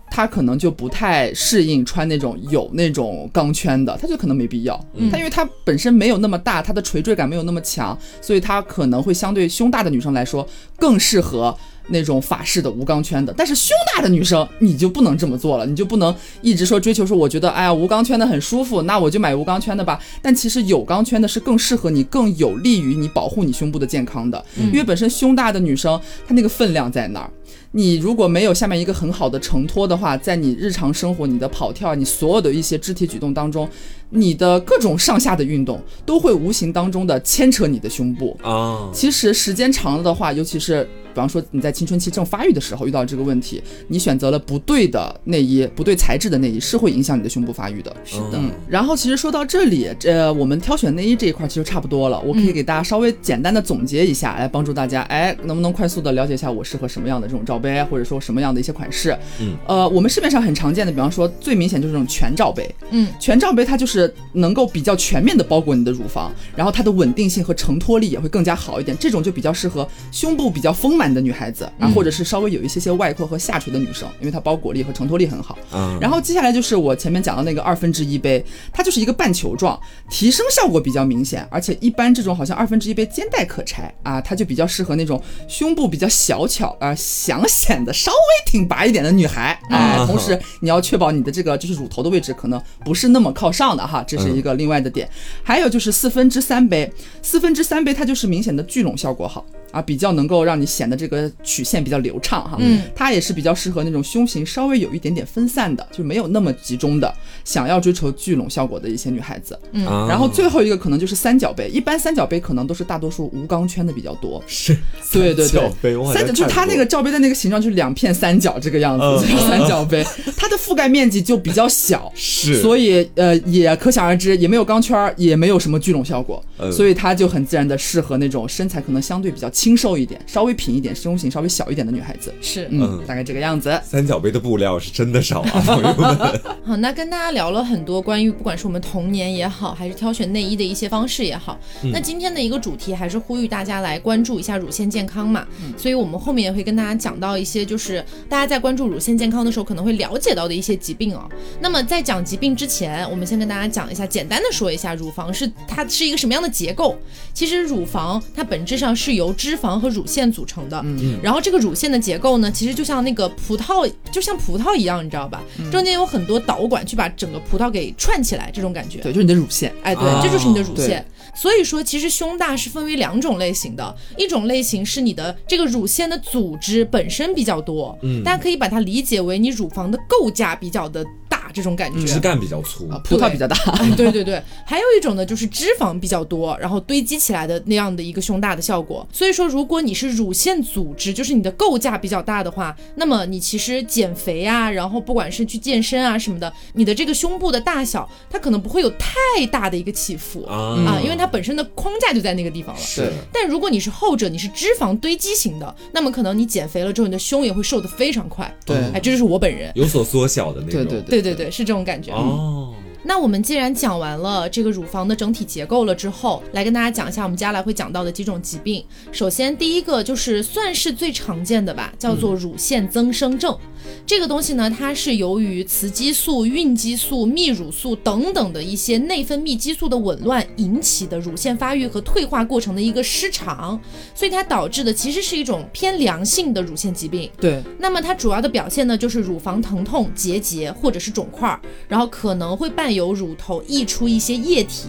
[0.10, 4.80] 她可能就不太适应穿那种有那种钢圈的，她就可能没必要。
[5.12, 11.56] 她因为她本身没有那么大，她的垂坠感没有那么强，所以她可能会相对胸大的女生来说更适合。
[11.88, 20.00] 那种法式的无钢圈的，但是胸大的女生你就不能这么做了，你就不能一直说追求说，我觉得哎呀无钢圈的很舒服，那我就买无钢圈的吧。
[20.20, 27.30] 但其实有钢圈的是更适合你，更有利于你保护你胸部的健康的，因为本身胸大的女生她那个分量在那儿。
[27.78, 33.70] 你如果没有下面一个很好的承托的话，在你日常生活、你的跑跳、你所有的一些肢体举动当中，
[34.12, 38.90] 你的各种上下的运动都会无形当中的牵扯你的胸部啊。
[38.94, 40.88] 其实时间长了的话，尤其是。
[41.16, 47.96] 比方说你在青春期正发育的时候遇到这个问题，你选择了不对的内衣，不对材质的内衣是会影响你的胸部发育的。
[48.04, 48.38] 是的。
[48.68, 52.20] 然后其实说到这里，这我们挑选内衣这一块其实差不多了。
[52.20, 59.18] 我可以给大家稍微简单的总结一下，来帮助大家，哎，能不能快速的了解一下我适合什么样的这种罩杯，或者说什么样的一些款式？
[59.40, 59.56] 嗯。
[59.68, 62.70] 呃，我们市面上很常见的，比方说最明显就是这种全罩杯。
[62.92, 63.08] 嗯。
[63.22, 68.98] 全罩杯它就是能够比较全面的包裹你的乳房，然后它的稳定性和承托力也会更加好一点。
[69.00, 71.05] 这种就比较适合胸部比较丰满。
[71.06, 75.56] 满的女孩子啊，或者是稍微有一些些外扩和下垂的女生，因为它包裹力和承托力很好。
[75.72, 89.60] 嗯，然后接下来就是我前面讲的那个二分之一杯，它就是一个半球状，提升效果比较明显，而且一般这种好像二分之一杯肩带可拆啊，它就比较适合那种胸部比较小巧啊，想显得稍微挺拔一点的女孩
[90.08, 95.08] 同时你要确保你的这个就是乳头的位置可能不是那么靠上的哈，这是一个另外的点。
[95.44, 96.92] 还有就是四分之三杯，
[97.22, 99.46] 四分之三杯它就是明显的聚拢效果好。
[99.72, 109.58] 啊，比较能够让你显得这个曲线比较流畅哈，嗯，它也是比较适合那种胸型稍微有一点点分散的，就没有那么集中的，想要追求聚拢效果的一些女孩子。
[109.72, 109.84] 嗯。
[110.08, 114.44] 然后最后一个可能就是三角杯，一般三角杯可能都是大多数无钢圈的比较多。
[114.48, 114.76] 是。
[115.12, 116.04] 对对对。
[116.14, 119.22] 三角就是它那个罩杯的那个形状，就是两片三角这个样子，嗯。
[119.22, 120.06] 就是三角杯，
[120.36, 126.72] 它的覆盖面积就比较小，是，所以呃也可想而知，也没有钢圈，也没有什么聚拢效果，嗯。
[126.72, 132.34] 所以它就很自然的适合那种身材可能相对比较清瘦一点、稍微平一点、胸型稍微小一点的女孩子。
[132.42, 132.68] 是。
[132.70, 133.80] 嗯，嗯大概这个样子。
[133.84, 136.42] 三角杯的布料是真的少啊， 朋友们。
[136.66, 141.58] 好，那跟大家聊了很多关于不管是我们童年也好，还是挑选内衣的一些方式也好。
[141.94, 145.46] 那今天的一个主题还是呼吁大家来关注一下乳腺健康嘛。
[145.78, 151.30] 所以我们后面也会跟大家讲到一些，就是大家在关注乳腺健康的时候可能会了解到的一些疾病哦。
[151.62, 156.98] 那么在讲疾病之前，我们先跟大家讲一下，简单的说一下乳房是它是一个什么样的结构。
[157.34, 160.75] 其实乳房它本质上是由脂肪和乳腺组成的。
[160.84, 165.44] 嗯然后这个乳腺的结构呢，其实就像那个葡萄，就像葡萄一样，你知道吧？
[165.72, 169.00] 中间有很多导管去把整个葡萄给串起来，这种感觉。
[169.00, 169.74] 对，就是你的乳腺。
[169.84, 171.06] 哎，对，啊这就是你的乳腺。
[171.36, 181.25] 所以说，其实胸大是分为两种类型的，一种类型是你的这个乳腺的组织本身比较多，嗯大家可以把它理解为你乳房的构架比较的大
[181.56, 182.06] 这种感觉。
[182.06, 189.08] 枝干比较粗啊，葡萄比较大，哎 对对对，还有一种呢，就是脂肪比较多，然后堆积起来的那样的一个胸大的效果。
[189.12, 202.82] 所以说，如果你是乳腺组织，就是你的构架比较大的话，那么你其实减肥啊，然后不管是去健身啊什么的，你的这个胸部的大小，它可能不会有太大的一个起伏啊啊，因为它本身的框架就在那个地方了。
[202.82, 208.54] 是但如果你是后者，你是脂肪堆积型的，那么可能你减肥了之后，你的胸也会瘦得非常快。
[208.66, 209.72] 对哎，这就是我本人。
[209.76, 210.86] 有所缩小的那种。
[210.86, 212.12] 对对对对对，是这种感觉。
[212.12, 218.84] 哦，那我们既然讲完了这个乳房的整体结构了之后，来跟大家讲一下我们接下来会讲到的几种疾病。
[219.12, 223.58] 首先，第一个就是算是最常见的吧，叫做乳腺增生症。
[224.06, 233.80] 这个东西呢，它是由于雌激素、孕激素、泌乳素等等的一些内分泌激素的紊乱引起的乳腺发育和退化过程的一个失常，
[234.14, 237.30] 所以它导致的其实是一种偏良性的乳腺疾病。
[237.40, 244.86] 对，那么它主要的表现呢，就是乳房疼痛、结节或者是肿块儿，然后可能会伴有乳头溢出一些液体，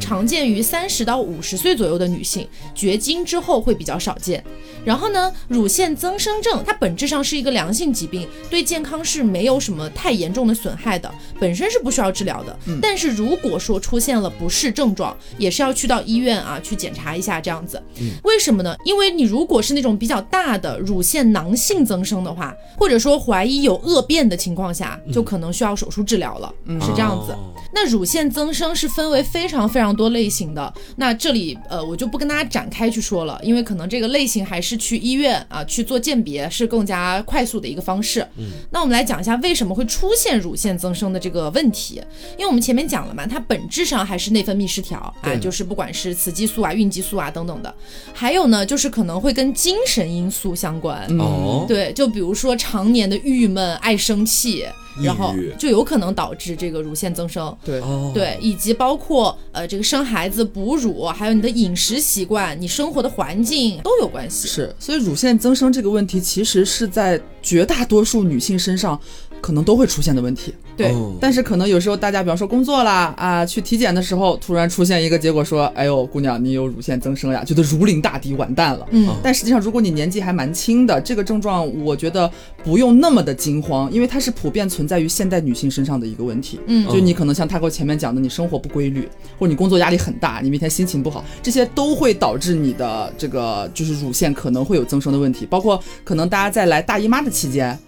[0.00, 4.42] 常见于三十到五十岁左右的女性，绝经之后会比较少见。
[4.84, 12.56] 然后呢，乳腺增生症它本质上是一个良性疾病，对健康是没有什么太严重的损害的，本身是不需要治疗的。
[12.80, 17.82] 但是如果说出现了不适症状，也是要去到医院啊去检查一下这样子。
[18.22, 18.76] 为什么呢？
[18.84, 26.52] 因为你如果是那种比较大的乳腺囊性增生的话，或者说怀疑有恶变的情况下，就可能需要手术治疗了。
[26.80, 27.32] 是这样子。
[27.32, 38.13] 哦那乳腺增生是分为非常非常多类型的，那这里呃我就不跟大家展开去说了，因为可能这个类型还是去医院啊去做鉴别是更加快速的一个方式。
[38.36, 42.02] 嗯，那我们来讲一下为什么会出现乳腺增生的这个问题，
[42.36, 47.74] 因为我们前面讲了嘛，它本质上还是内分泌失调啊，就是不管是雌激素啊、孕激素啊等等的，
[48.12, 51.06] 还有呢就是可能会跟精神因素相关。
[51.18, 54.64] 哦，对，就比如说常年的郁闷、爱生气，抑
[55.02, 57.56] 然后就有可能导致这个乳腺增生。
[57.64, 64.48] 对，哦，对，以及包括呃这个生孩子、哺乳，还有你的饮食习惯、你生活的环境都有关系。
[64.48, 68.98] 是，所以乳腺增生这个问题，其实是在绝大多数女性身上
[69.44, 70.54] 可能都会出现的问题。
[70.74, 78.86] 对，哦但是可能有时候大家，比方说工作啦啊，去体检的时候，突然出现一个结果说，哎呦，姑娘，你有乳腺增生呀，觉得如临大敌，完蛋了。
[78.90, 82.30] 嗯，但实际上，如果你年纪还蛮轻的，这个症状我觉得
[82.64, 86.58] 不用那么的惊慌，因为它是普遍存在于现代女性身上的一个问题。
[86.66, 89.06] 嗯就你可能像他给我前面讲的，你生活不规律，
[89.38, 97.78] 或者你工作压力很大，你每天心情不好，这些都会导致你的这个就是乳腺可能会有增生的问题，包括可能大家在来大姨妈的期间。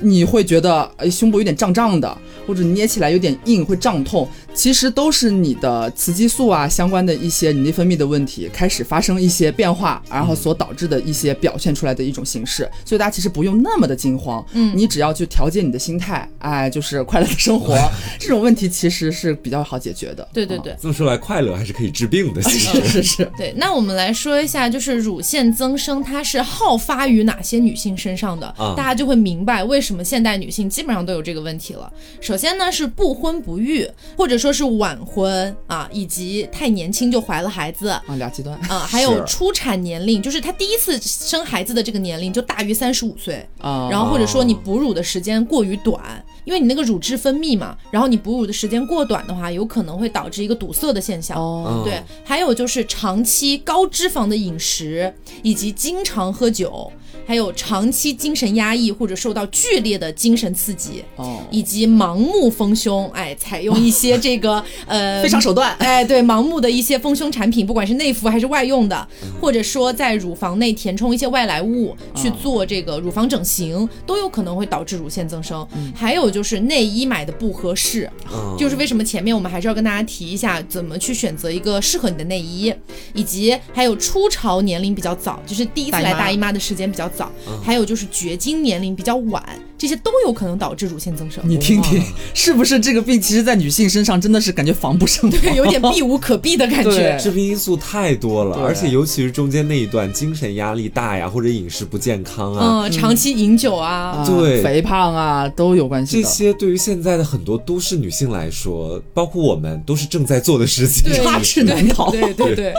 [0.00, 12.68] 你会觉得哎胸部有点胀胀的，或者捏起来有点硬会胀痛，其实都是你的雌激素啊相关的一些你内分泌的问题开始发生一些变化，然后所导致的一些表现出来的一种形式。
[12.84, 17.76] 所以大家其实不用那么的惊慌，嗯，你只要去调节你的心态，哎，就是快乐的生活，
[18.20, 20.26] 这种问题其实是比较好解决的。
[20.32, 22.42] 对对对，这么说来，快乐还是可以治病的。
[22.42, 23.30] 其实是 是。
[23.36, 31.92] 对，那我们来说一下，就是乳腺增生它是好发于哪些女性身上的，大家就会明白为什么现代女性基本上都有这个问题了。
[32.20, 46.24] 首先呢是不婚不育，或者说是晚婚啊，以及太年轻就怀了孩子啊，俩极端啊，还有出产年龄，就是她第一次生孩子的这个年龄就大于三十五岁啊，然后或者说你哺乳的时间过于短。
[46.44, 51.36] 因为你那个乳汁分泌嘛，然后你哺乳的时间过短的话，有可能会导致一个堵塞的现象。
[51.36, 56.92] 哦，对，还有就是长期高脂肪的饮食，以及经常喝酒。
[57.26, 69.08] 还有长期精神压抑或者受到剧烈的精神刺激，哦，以及盲目丰胸，哎，采用一些这个 呃非常手段， 哎，对，盲目的一些丰胸产品，不管是内服还是外用的，
[69.40, 75.66] 或者说在乳房内填充一些外来物去做这个乳房整形，都有可能会导致乳腺增生。
[75.96, 78.08] 还有就是内衣买的不合适，
[78.56, 82.72] 就是为什么前面我们还是要跟大家提一下怎么去选择一个适合你的内衣，
[83.14, 87.10] 以及还有初潮年龄比较早，就是第一次来大姨妈的时间比较。
[87.15, 87.15] 早，
[87.62, 89.42] 还有就是绝经年龄比较晚。
[89.78, 91.44] 这些都有可能导致乳腺增生。
[91.46, 92.02] 你听听，
[92.32, 93.20] 是不是这个病？
[93.20, 97.14] 其实，在女性身上真的是感觉防不胜防，对有点避无可避的感觉。
[97.20, 106.22] 致病因素太多了，而且尤其是中间那一段，精神压力大呀，或者饮食不健康啊，嗯，长期饮酒啊，对，肥胖啊，都有关系。
[106.22, 112.10] 这些对于现在的很多都市女性来说，包括我们，都是正在做的事情，插翅难逃。
[112.10, 112.72] 对对对。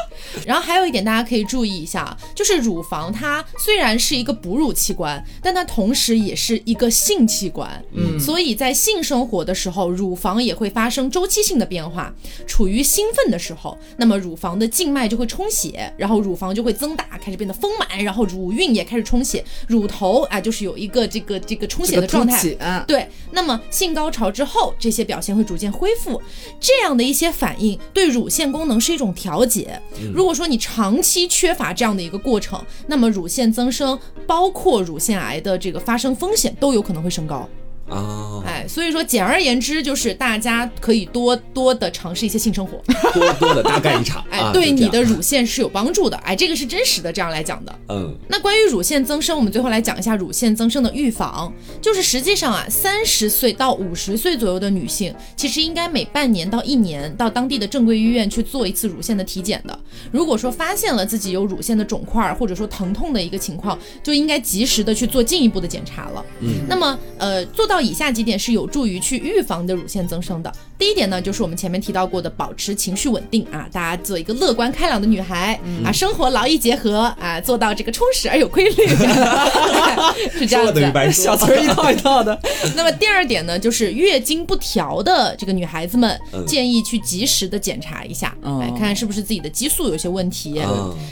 [0.47, 6.91] 然后还有一点，大家可以注意一下，就是乳房它虽然是一个哺乳器官，但它同时也是一个。
[7.07, 12.13] 性器官，嗯，所以在性生活的时候，乳房也会发生周期性的变化。
[12.45, 22.43] 处于兴奋的时候，那么乳房的静脉就会充血，然后乳房就会增大，开始变得丰满，然后乳晕也开始充血，乳头啊就是有一个这个这个充血的状态。
[22.87, 26.21] 对，那么性高潮之后，这些表现会逐渐恢复。
[26.59, 29.79] 这样的一些反应对乳腺功能是一种调节。
[30.13, 36.87] 如果说你长期缺乏这样的一个过程，那么乳腺增生，包括乳腺癌的这个发生风险都有。
[36.87, 37.47] 可能会升高。
[37.89, 42.77] 啊，哎，所以说，简而言之，就是大家可以多多的尝试一些性生活，
[43.13, 47.73] 多多的大干一场， 哎，对你的乳腺是有帮助的，哎，这个是真实的，这样来讲的。
[47.87, 59.79] 嗯，那关于乳腺增生，我们最后来讲一下乳腺增生的预防，就是实际上啊，三十岁到五十岁左右的女性，其实应该每半年到一年到当地的正规医院去做一次乳腺的体检的。
[60.11, 66.25] 如果说发现了自己有乳腺的肿块或者说疼痛的一个情况，就应该及时的去做进一步的检查了。
[66.41, 67.76] 嗯，那么呃，做到。
[67.81, 70.53] 以下几点是有助于去预防的乳腺增生的。
[70.77, 78.87] 第一点呢，就是我们前面提到过的，保持情绪稳定啊，大家做一个乐观开朗的女孩啊，生活劳逸结合啊，做到这个充实而有规律，
[80.37, 80.77] 是这样子。
[81.11, 82.39] 小词儿一套一套的。
[82.77, 90.61] 那么第二点呢，就是月经不调的这个女孩子们，建议去及时的检查一下，来看看是不是自己的激素有些问题。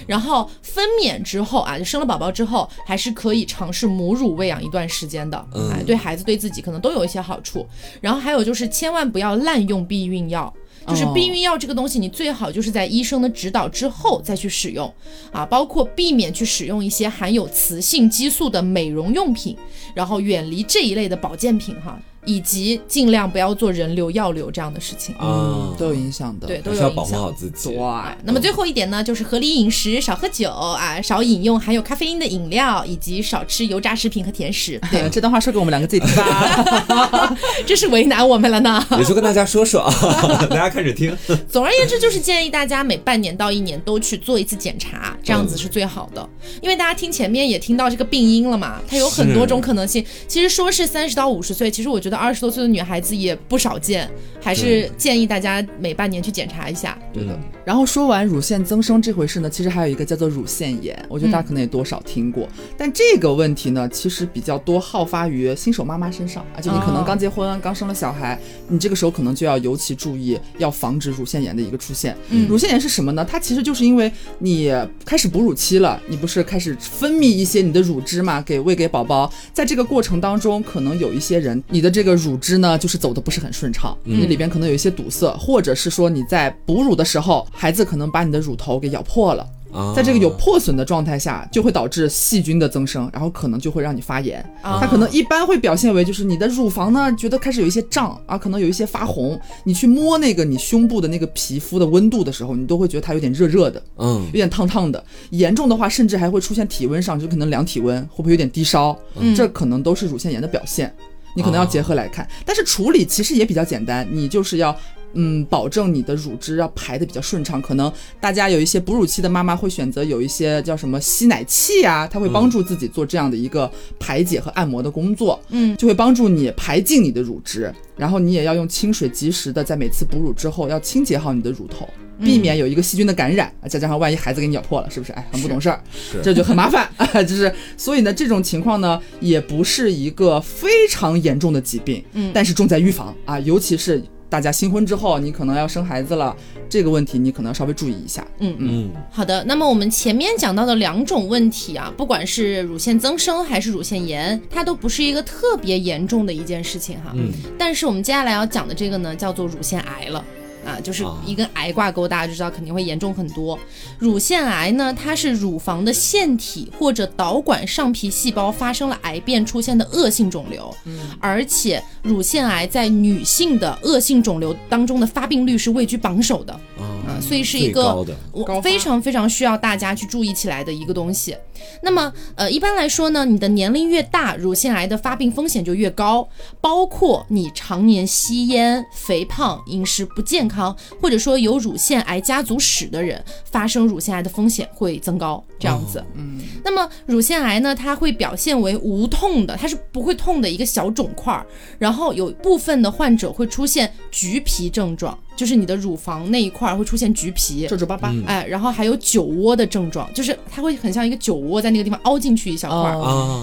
[0.05, 7.65] 然后分娩之后啊，就生了宝宝之后，还是可以尝试母乳喂养一段时间的，哎，对孩子对自己可能都有一些好处。
[7.99, 9.54] 然后还有就是千万不要滥。
[9.55, 10.53] 滥用避孕药，
[10.85, 14.93] 就是避孕药这个东西，你最好就是在医生的指导之后再去使用。
[15.31, 19.55] 啊，包括避免去使用一些含有雌性激素的美容用品，
[19.93, 21.97] 然后远离这一类的保健品哈。
[22.25, 27.69] 以及尽量不要做人流、药流这样的事情，嗯，都有影响的，对，都有要保护好自己。
[27.69, 27.77] 对，
[28.23, 34.79] 那么最后一点呢，就是合理饮食，少喝酒啊，少饮用含有咖啡因的饮料，以及少吃油炸食品和甜食。
[34.91, 38.83] 对，这段话说给我们两个自己听吧， 这是为难我们了呢。
[38.97, 39.93] 也就跟大家说说啊，
[40.49, 41.15] 大家开始听。
[41.47, 46.27] 总而言之，就是建议大家每半年到一年都去做一次检查，这样子是最好的。
[46.61, 50.03] 因为大家听前面也听到这个病因了嘛，它有很多种可能性。
[50.27, 52.14] 其实说是三十到五十岁，其实我觉得。
[52.15, 54.09] 二十多岁的女孩子也不少见，
[54.41, 56.97] 还是建议大家每半年去检查一下。
[57.13, 57.37] 对的。
[57.63, 62.47] 然后说完乳腺增生这回事呢，其实还有一个叫做乳腺炎，我觉得大家可能也多少听过。
[62.77, 72.15] 但这个问题呢，其实比较多好发于新手妈妈身上，而且你可能刚结婚、刚生了小孩，你这个时候可能就要尤其注意，要防止乳腺炎的一个出现。
[72.47, 73.25] 乳腺炎是什么呢？
[73.27, 74.71] 它其实就是因为你
[75.03, 82.04] 开始哺乳期了，你不是开始分泌一些你的乳汁嘛，给喂给宝宝，在这个过程当中，可能有一些人你的这。
[82.04, 89.45] 这个乳汁呢，就是走的不是很顺畅，那里边可能有一些堵塞，或者是说你在哺乳的时候，孩子可能把你的乳头给咬破了。
[89.93, 94.41] 在这个有破损的状态下，就会导致细菌的增生，然后可能就会让你发炎。
[94.63, 99.37] 它可能一般会表现为就是你的乳房呢觉得开始有一些胀啊，可能有一些发红。
[99.65, 105.03] 你去摸那个你胸部的那个皮肤的温度的时候，你都会觉得它有点热热的，嗯，有点烫烫的。
[105.31, 108.97] 严重的话，甚至还会出现体温上就可能量体温，会不会有点低烧？
[109.35, 110.95] 这可能都是乳腺炎的表现。
[111.35, 114.75] 你可能要结合来看，但是处理其实也比较简单，你就是要。
[115.15, 117.61] 嗯，保证你的乳汁要排的比较顺畅。
[117.61, 123.69] 可能大家有一些哺乳期的妈妈会选择有一些叫什么吸奶器啊，它会帮助自己做这样的一个
[123.99, 125.41] 排解和按摩的工作。
[125.49, 131.87] 嗯，就会帮助你排净你的乳汁，然后你也要用清水及时的在每次哺乳之后要清洁好你的乳头，
[132.19, 133.51] 避免有一个细菌的感染。
[133.67, 135.11] 再加上万一孩子给你咬破了，是不是？
[135.13, 135.81] 哎，很不懂事儿，
[136.21, 136.89] 这就很麻烦。
[137.25, 142.03] 就是所以呢，这种情况呢，也不是一个非常严重的疾病。
[142.13, 144.03] 嗯，但是重在预防啊，尤其是。
[144.35, 146.35] 大家新婚之后，你可能要生孩子了，
[146.67, 148.27] 这个问题你可能要稍微注意一下。
[148.39, 149.41] 嗯嗯，好的。
[149.45, 157.13] 那么我们前面讲到的两种问题啊，不管是乳腺增生还是乳腺炎，它都不是一个特别严重的一件事情哈。
[157.15, 157.31] 嗯。
[157.57, 160.21] 但是我们接下来要讲的这个呢，叫做乳腺癌了。
[160.65, 163.57] 啊，就是一个癌挂钩，大家就知道肯定会严重很多。
[163.99, 181.37] 乳腺癌呢，它是乳房的腺体或者导管上皮细胞发生了癌变出现的恶性肿瘤，嗯，而且乳腺癌在女性的恶性肿瘤当中的发病率是位居榜首的，啊，所以是一个我非常非常需要大家去注意起来的一个东西。
[181.81, 186.27] 那么，呃，一般来说呢，你的年龄越大，乳腺癌的发病风险就越高，
[186.59, 195.43] 包括你常年吸烟、肥胖、饮食不健康，或者说有乳腺癌家族史的人，发生乳腺癌的风险会增高。
[195.65, 196.39] 这样子，嗯。
[196.63, 201.45] 那么乳腺癌呢，它会表现为无痛的，它是不会痛的一个小肿块儿，
[201.77, 205.17] 然后有部分的患者会出现橘皮症状。
[205.35, 212.95] 就是你的乳房那一块会出现橘皮、皱皱巴巴，哎，然后还有酒窝的症状，就是它会很像一个酒窝在那个地方凹进去一小块，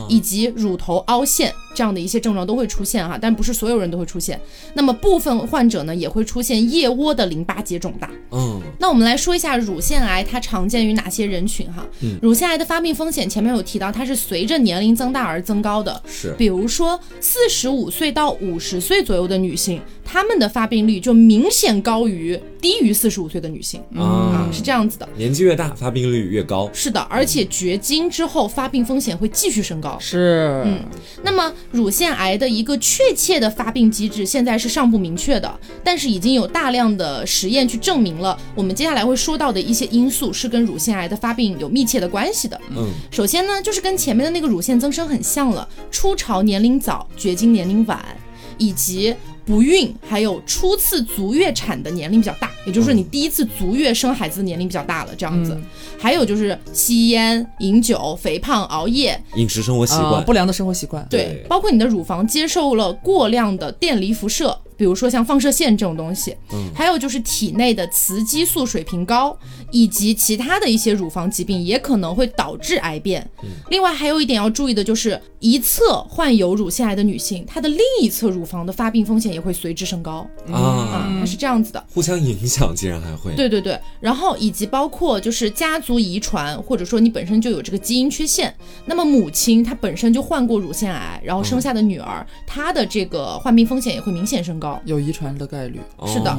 [0.08, 4.40] 以及乳头凹陷这样的一些症状都会出现哈，但不是所有人都会出现。
[4.72, 8.08] 那么部分患者呢也会出现腋窝的淋巴结肿大。
[8.30, 11.86] 嗯，那我们来说一下乳腺癌它常见于哪些人群哈？
[12.22, 21.82] 乳腺癌的发病风险前面有提到，它是随着年龄增大而增高的，是，比如说四十五岁到五十岁左右的女性，她们的发病率就明显。
[21.82, 25.08] 高于低于四十五岁的女性啊，是这样子的。
[25.16, 26.70] 年纪越大，发病率越高。
[26.72, 29.98] 是的，而且绝经之后发病风险会继续升高。
[29.98, 30.78] 是，嗯。
[31.24, 35.52] 那么乳腺癌的一个确切的发病机制现在是尚不明确的，
[35.82, 42.60] 但是已经有大量的实验去证明了，我们接下来会说到的一些因素是跟乳腺癌的发病有密切的关系的。
[42.76, 48.00] 嗯，首先呢，就是跟前面的那个乳腺增生很像了，初潮年龄早，绝经年龄晚，
[48.56, 49.12] 以及。
[49.44, 55.58] 不孕，还有初次足月产的年龄比较大，也就是说你第一次足月生孩子的年龄比较大了，这样子。
[55.98, 64.56] 还有就是吸烟、饮酒、肥胖、熬夜、饮食生活习惯、不良的生活习惯，对，包括你的乳房接受了过量的电离辐射。
[64.76, 69.36] 比如说像放射线这种东西，嗯，还有就是体内的雌激素水平高，
[69.70, 73.28] 以及其他的一些乳房疾病也可能会导致癌变。
[73.42, 83.34] 嗯另外还有一点要注意的就是，一侧患有乳腺癌的女性，她的另一侧乳房的发病风险也会随之升高啊，它是这样子的，互相影响，竟然还会。
[83.34, 88.54] 对对对，然后以及包括就是家族遗传，或者说你本身就有这个基因缺陷，
[88.84, 94.61] 那么母亲她本身就患过乳腺癌，然后生下的女儿，她的这个患病风险也会明显升高。
[94.84, 96.36] 有遗传的概率，是的，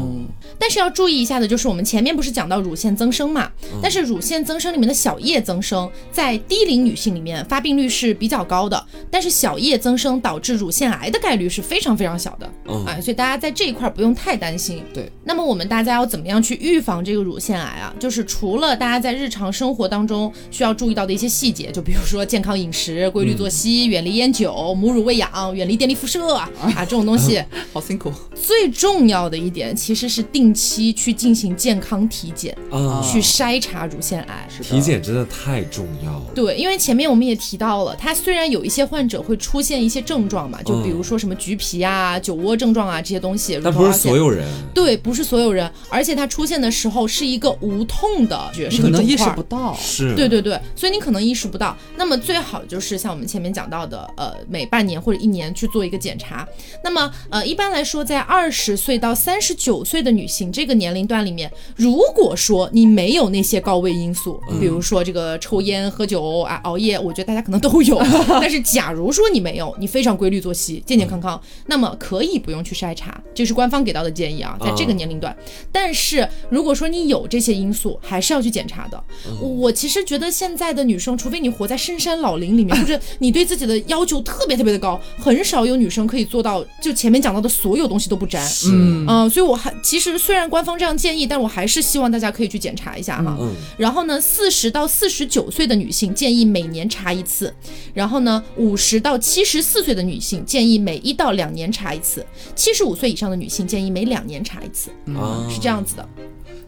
[0.60, 3.50] 但是要注意一下的，就是我们前面不是讲到乳腺增生嘛？
[3.82, 12.46] 但是乳腺增生里面的小叶增生，在低龄女性里面发病率是比较高的，但是小叶增生导致乳腺癌的概率是非常非常小的，
[12.86, 14.84] 啊，所以大家在这一块不用太担心。
[14.94, 17.94] 对，那么我们大家要怎么样去预防这个乳腺癌啊？
[18.00, 26.50] 就是除了大家在日常生活当中需要注意到的一些细节，就比如说健康饮食、规律作息、远离烟酒、母乳喂养、远离电力辐射啊
[26.80, 27.44] 这种东西，
[27.74, 28.13] 好辛苦。
[28.36, 34.48] 最重要的一点其实是定期去进行健康体检啊，去筛查乳腺癌。
[34.62, 36.26] 体检真的太重要了。
[36.36, 44.48] 对，因为前面我们也提到了，它虽然有一些患者会出现一些症状嘛，就比如说什么橘皮啊、酒窝症状啊这些东西，但不是所有人。
[44.74, 49.76] 对，不是所有人，而且它出现的时候是一个无痛的，是可能意识不到。
[49.80, 51.76] 是，对对对，所以你可能意识不到。
[51.96, 56.48] 那么最好就是像我们前面讲到的，呃，每半年或者一年去做一个检查。
[56.84, 58.03] 那么呃，一般来说。
[58.04, 67.98] 说，在二十岁到三十九岁的女性这个年龄段里面，如果说你没有那些高危因素，比如说这个抽烟、喝酒啊、熬夜，我觉得大家可能都有。
[68.42, 75.36] 但是假如说你没有，你非常规律作息、健健康康，那么可以不用去筛查，这是官方给到的建议啊，在这个年龄段。
[75.72, 79.02] 但是如果说你有这些因素，还是要去检查的。
[79.40, 88.44] 我其实觉得现在的女生，除非你活在深山老林里面，或 者你对自己的要求特别特别的高，很少有女生可以做到就前面讲到的所有东西都不沾。
[88.66, 93.38] 嗯嗯，所以我还其实虽然官方这样建议，但我还是希望大家可以去检查一下哈。
[93.40, 97.54] 嗯然后呢，四十到四十九岁的女性建议每年查一次，
[97.94, 102.26] 然后呢，五十到七十四岁的女性建议每一到两年查一次，
[102.56, 106.10] 七十五岁以上的女性建议每两年查一次，啊，是这样子的。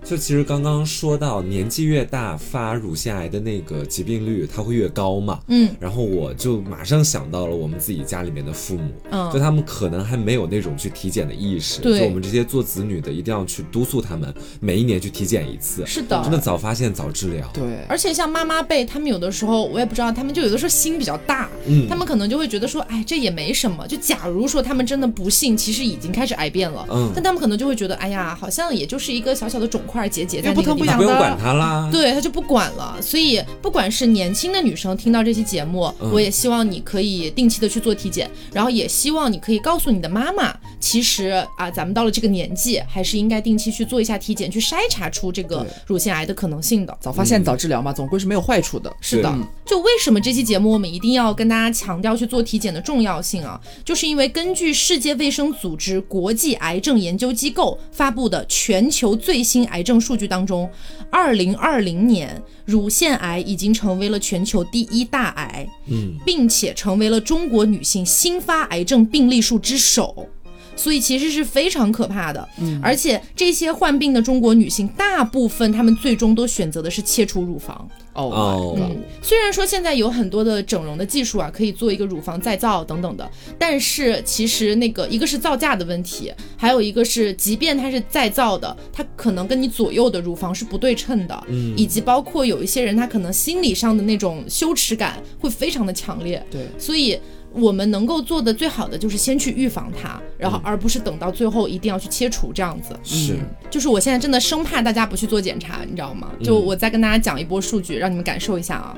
[0.06, 5.68] 就其实刚刚说到年纪越大发乳腺癌的那个疾病率它会越高嘛，嗯。
[5.80, 9.32] 然后我就马上想到了我们自己家里面的父母，嗯。
[9.34, 12.00] 就他们可能还没有那种去体检的意识，对。
[12.00, 16.22] 就我们这些做子女的一定要去督促他们每一年去体检一次，是的。
[16.22, 21.88] 真的早发现早治疗，对，而且像妈妈辈，他们有的时候我也不知道，他们就有的时候心比较大，嗯。
[21.90, 23.88] 他们可能就会觉得说，哎，这也没什么。
[23.88, 27.12] 就假如说他们真的不幸，其实已经开始癌变了，嗯。
[27.16, 32.98] 但他们可能就会觉得，哎呀，好像也就是一个小小的肿块结节在那不个地方疼不痒的不用管他啦，对他就不管了。
[33.02, 46.98] 所以不管是年轻的女生听到这期节目，嗯我也希望你可以定期的去做体检，然后也希望你可以告诉你的妈妈，其实啊，咱们到了这个年纪，还是应该定期去做一下体检，去筛查出这个乳腺癌的可能性的。
[47.00, 48.92] 早发现早治疗嘛，总归是没有坏处的。
[49.02, 49.34] 是的，
[49.66, 53.60] 就为什么这期节目我们一定要跟大家强调去做体检的重要性啊？
[53.84, 60.70] 就是因为根据世界卫生组织国际癌症研究机构发布的全球最新癌症数据当中，
[61.10, 70.28] 二零二零年乳腺癌已经成为了全球第一大癌，嗯，并且成为了中国女性新发癌症病例数之首。
[70.76, 78.78] 所以其实是非常可怕的，嗯，而且这些患病的中国女性，大部分她们最终都选择的是切除乳房，哦
[79.22, 91.74] 虽然说现在有很多的整容的技术啊，可以做一个乳房再造等等的，但是其实那个一个是造价的问题，还有一个是，即便它是再造的，它可能跟你左右的乳房是不对称的，嗯。
[91.78, 97.20] 以及包括有一些人他可能心理上的那种羞耻感会非常的强烈，对，所以。
[97.56, 102.94] 我们能够做的最好的就是先去预防它，然后而不是等到最后一定要去切除这样子。
[103.04, 103.38] 是，
[103.70, 106.32] 就是我现在真的生怕大家不去做检查，你知道吗？
[106.44, 108.96] 就我再跟大家讲一波数据，让你们感受一下啊。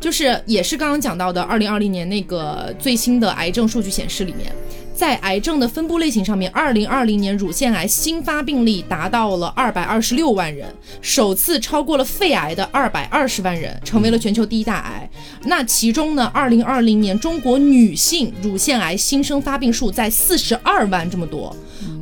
[0.00, 4.52] 就是也是刚刚讲到的，二零二零年那个最新的癌症数据显示里面，
[4.98, 15.08] 在癌症的分布类型上面，二零二零年乳腺癌新发病例达到了二百二十六万人，首次超过了肺癌的二百二十万人，成为了全球第一大癌。
[15.44, 21.54] 那其中呢，二零二零年中国女性乳腺癌新生发病数在四十二万这么多，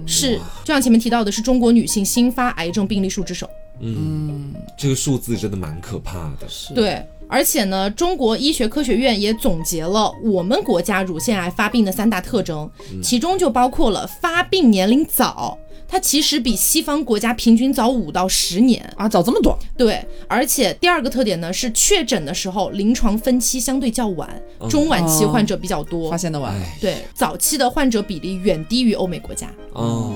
[0.07, 3.47] 是就像前面提到的，是中国女性新发癌症病例数之首。
[3.81, 12.71] 嗯，这个数字真的蛮可怕的，是，对，而且呢，中国医学科学院也总结了我们国家乳腺癌发病的三大特征，
[13.03, 15.59] 其中就包括了发病年龄早。
[15.89, 24.29] 它其实比西方国家平均早五到十年，啊，早这么多，对，而且第二个特点呢是确诊的时候临床分期相对较晚，
[24.69, 26.53] 中晚期患者比较多，发现的晚。
[26.53, 29.49] 哎，对，早期的患者比例远低于欧美国家。
[29.77, 30.15] 哦，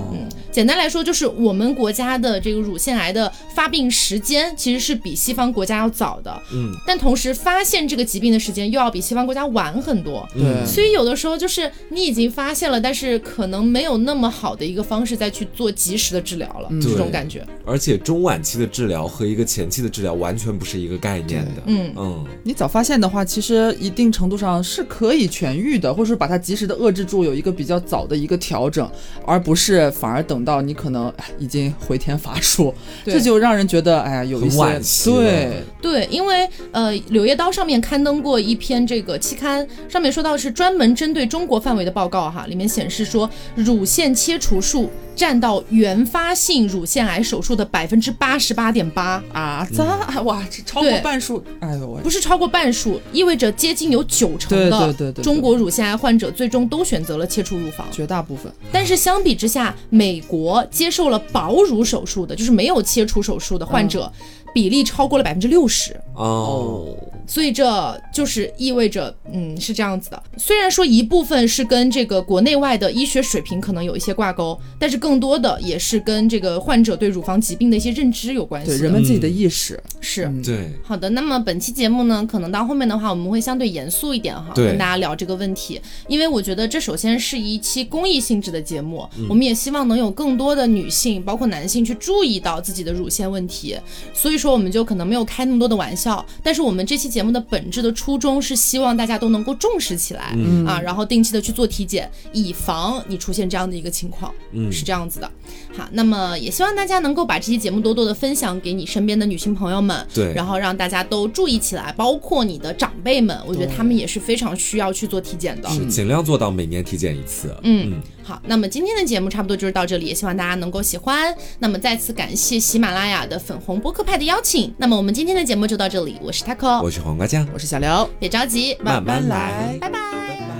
[0.50, 10.26] 简单来说，就是我们国家的这个乳腺癌的发病时间其实是比西方国家要早的，嗯，但同时发现这个疾病的时间又要比西方国家晚很多。
[10.34, 17.46] 对，所以有的时候就是你已经发现了，但是可能没有那么好的一个方式再去做及时的治疗了，这种感觉。
[17.66, 21.92] 而且中晚期的治疗和一个前期的治疗完全不是一个概念的，嗯。
[21.96, 28.90] 嗯，你早发现的话，其实一定程度上是可以痊愈的，或者说把它及时的遏制住，有一个比较早的一个调整，
[29.26, 32.74] 而不是反而等到你可能哎已经回天乏术，
[33.04, 44.90] 这就让人觉得哎呀有一很些对对，因为呃，《柳叶刀》上面刊登过一篇这个期刊，上面说到是专门针对中国范围的报告哈，里面显示说乳腺切除术
[45.20, 52.00] 占到原发性乳腺癌手术的百分之八十八点八，啊，咋哇这超过半数，哎呦喂。
[52.02, 57.86] 不是超过半数，意味着接近有九成的中国乳腺癌患者最终都选择了切除乳房。
[57.92, 58.50] 绝大部分。
[58.72, 64.10] 但是相比之下，美国接受了保乳手术的，就是没有切除手术的患者，
[64.54, 65.94] 比例超过了百分之六十。
[66.14, 66.96] 哦，
[67.30, 70.20] 所以这就是意味着，嗯，是这样子的。
[70.36, 78.72] 虽然说一部分是跟这个国内外的医学水平可能有一些挂钩，但是更多的也是跟这个患者对乳房疾病的一些认知有关系。
[78.72, 79.80] 对人们自己的意识。
[80.00, 80.72] 是，对。
[80.82, 93.76] 好的，那么本期节目呢，可能到后面的话，我们会相对严肃一点哈，跟大家聊这个问题，因为我觉得这首先是一期公益性质的节目，我们也希望能有更多的女性，包括男性去注意到自己的乳腺问题，
[94.12, 105.30] 所以说我们就可能没有开那么多的玩笑，但是我们这期节目的本质的初衷是希望大家都能够重视起来啊，然后定期的去做体检，以防你出现这样的一个情况，嗯，是这样子的。
[105.76, 117.56] 好，那么也希望大家能够把这期节目多多的分享给你身边的女性朋友们，对，然后让大家都注意起来，包括你的长辈们，我觉得他们也是非常需要去做体检的，是尽量做到每年体检一次。
[117.62, 121.34] 嗯，好，那么今天的节目差不多就是到这里，也希望大家能够喜欢。
[121.58, 124.72] 那么再次感谢喜马拉雅的粉红播客派的邀请。
[124.78, 130.59] 那么我们今天的节目就到这里，我是 taco，我是黄瓜酱，我是小刘，别着急，慢慢来，拜拜。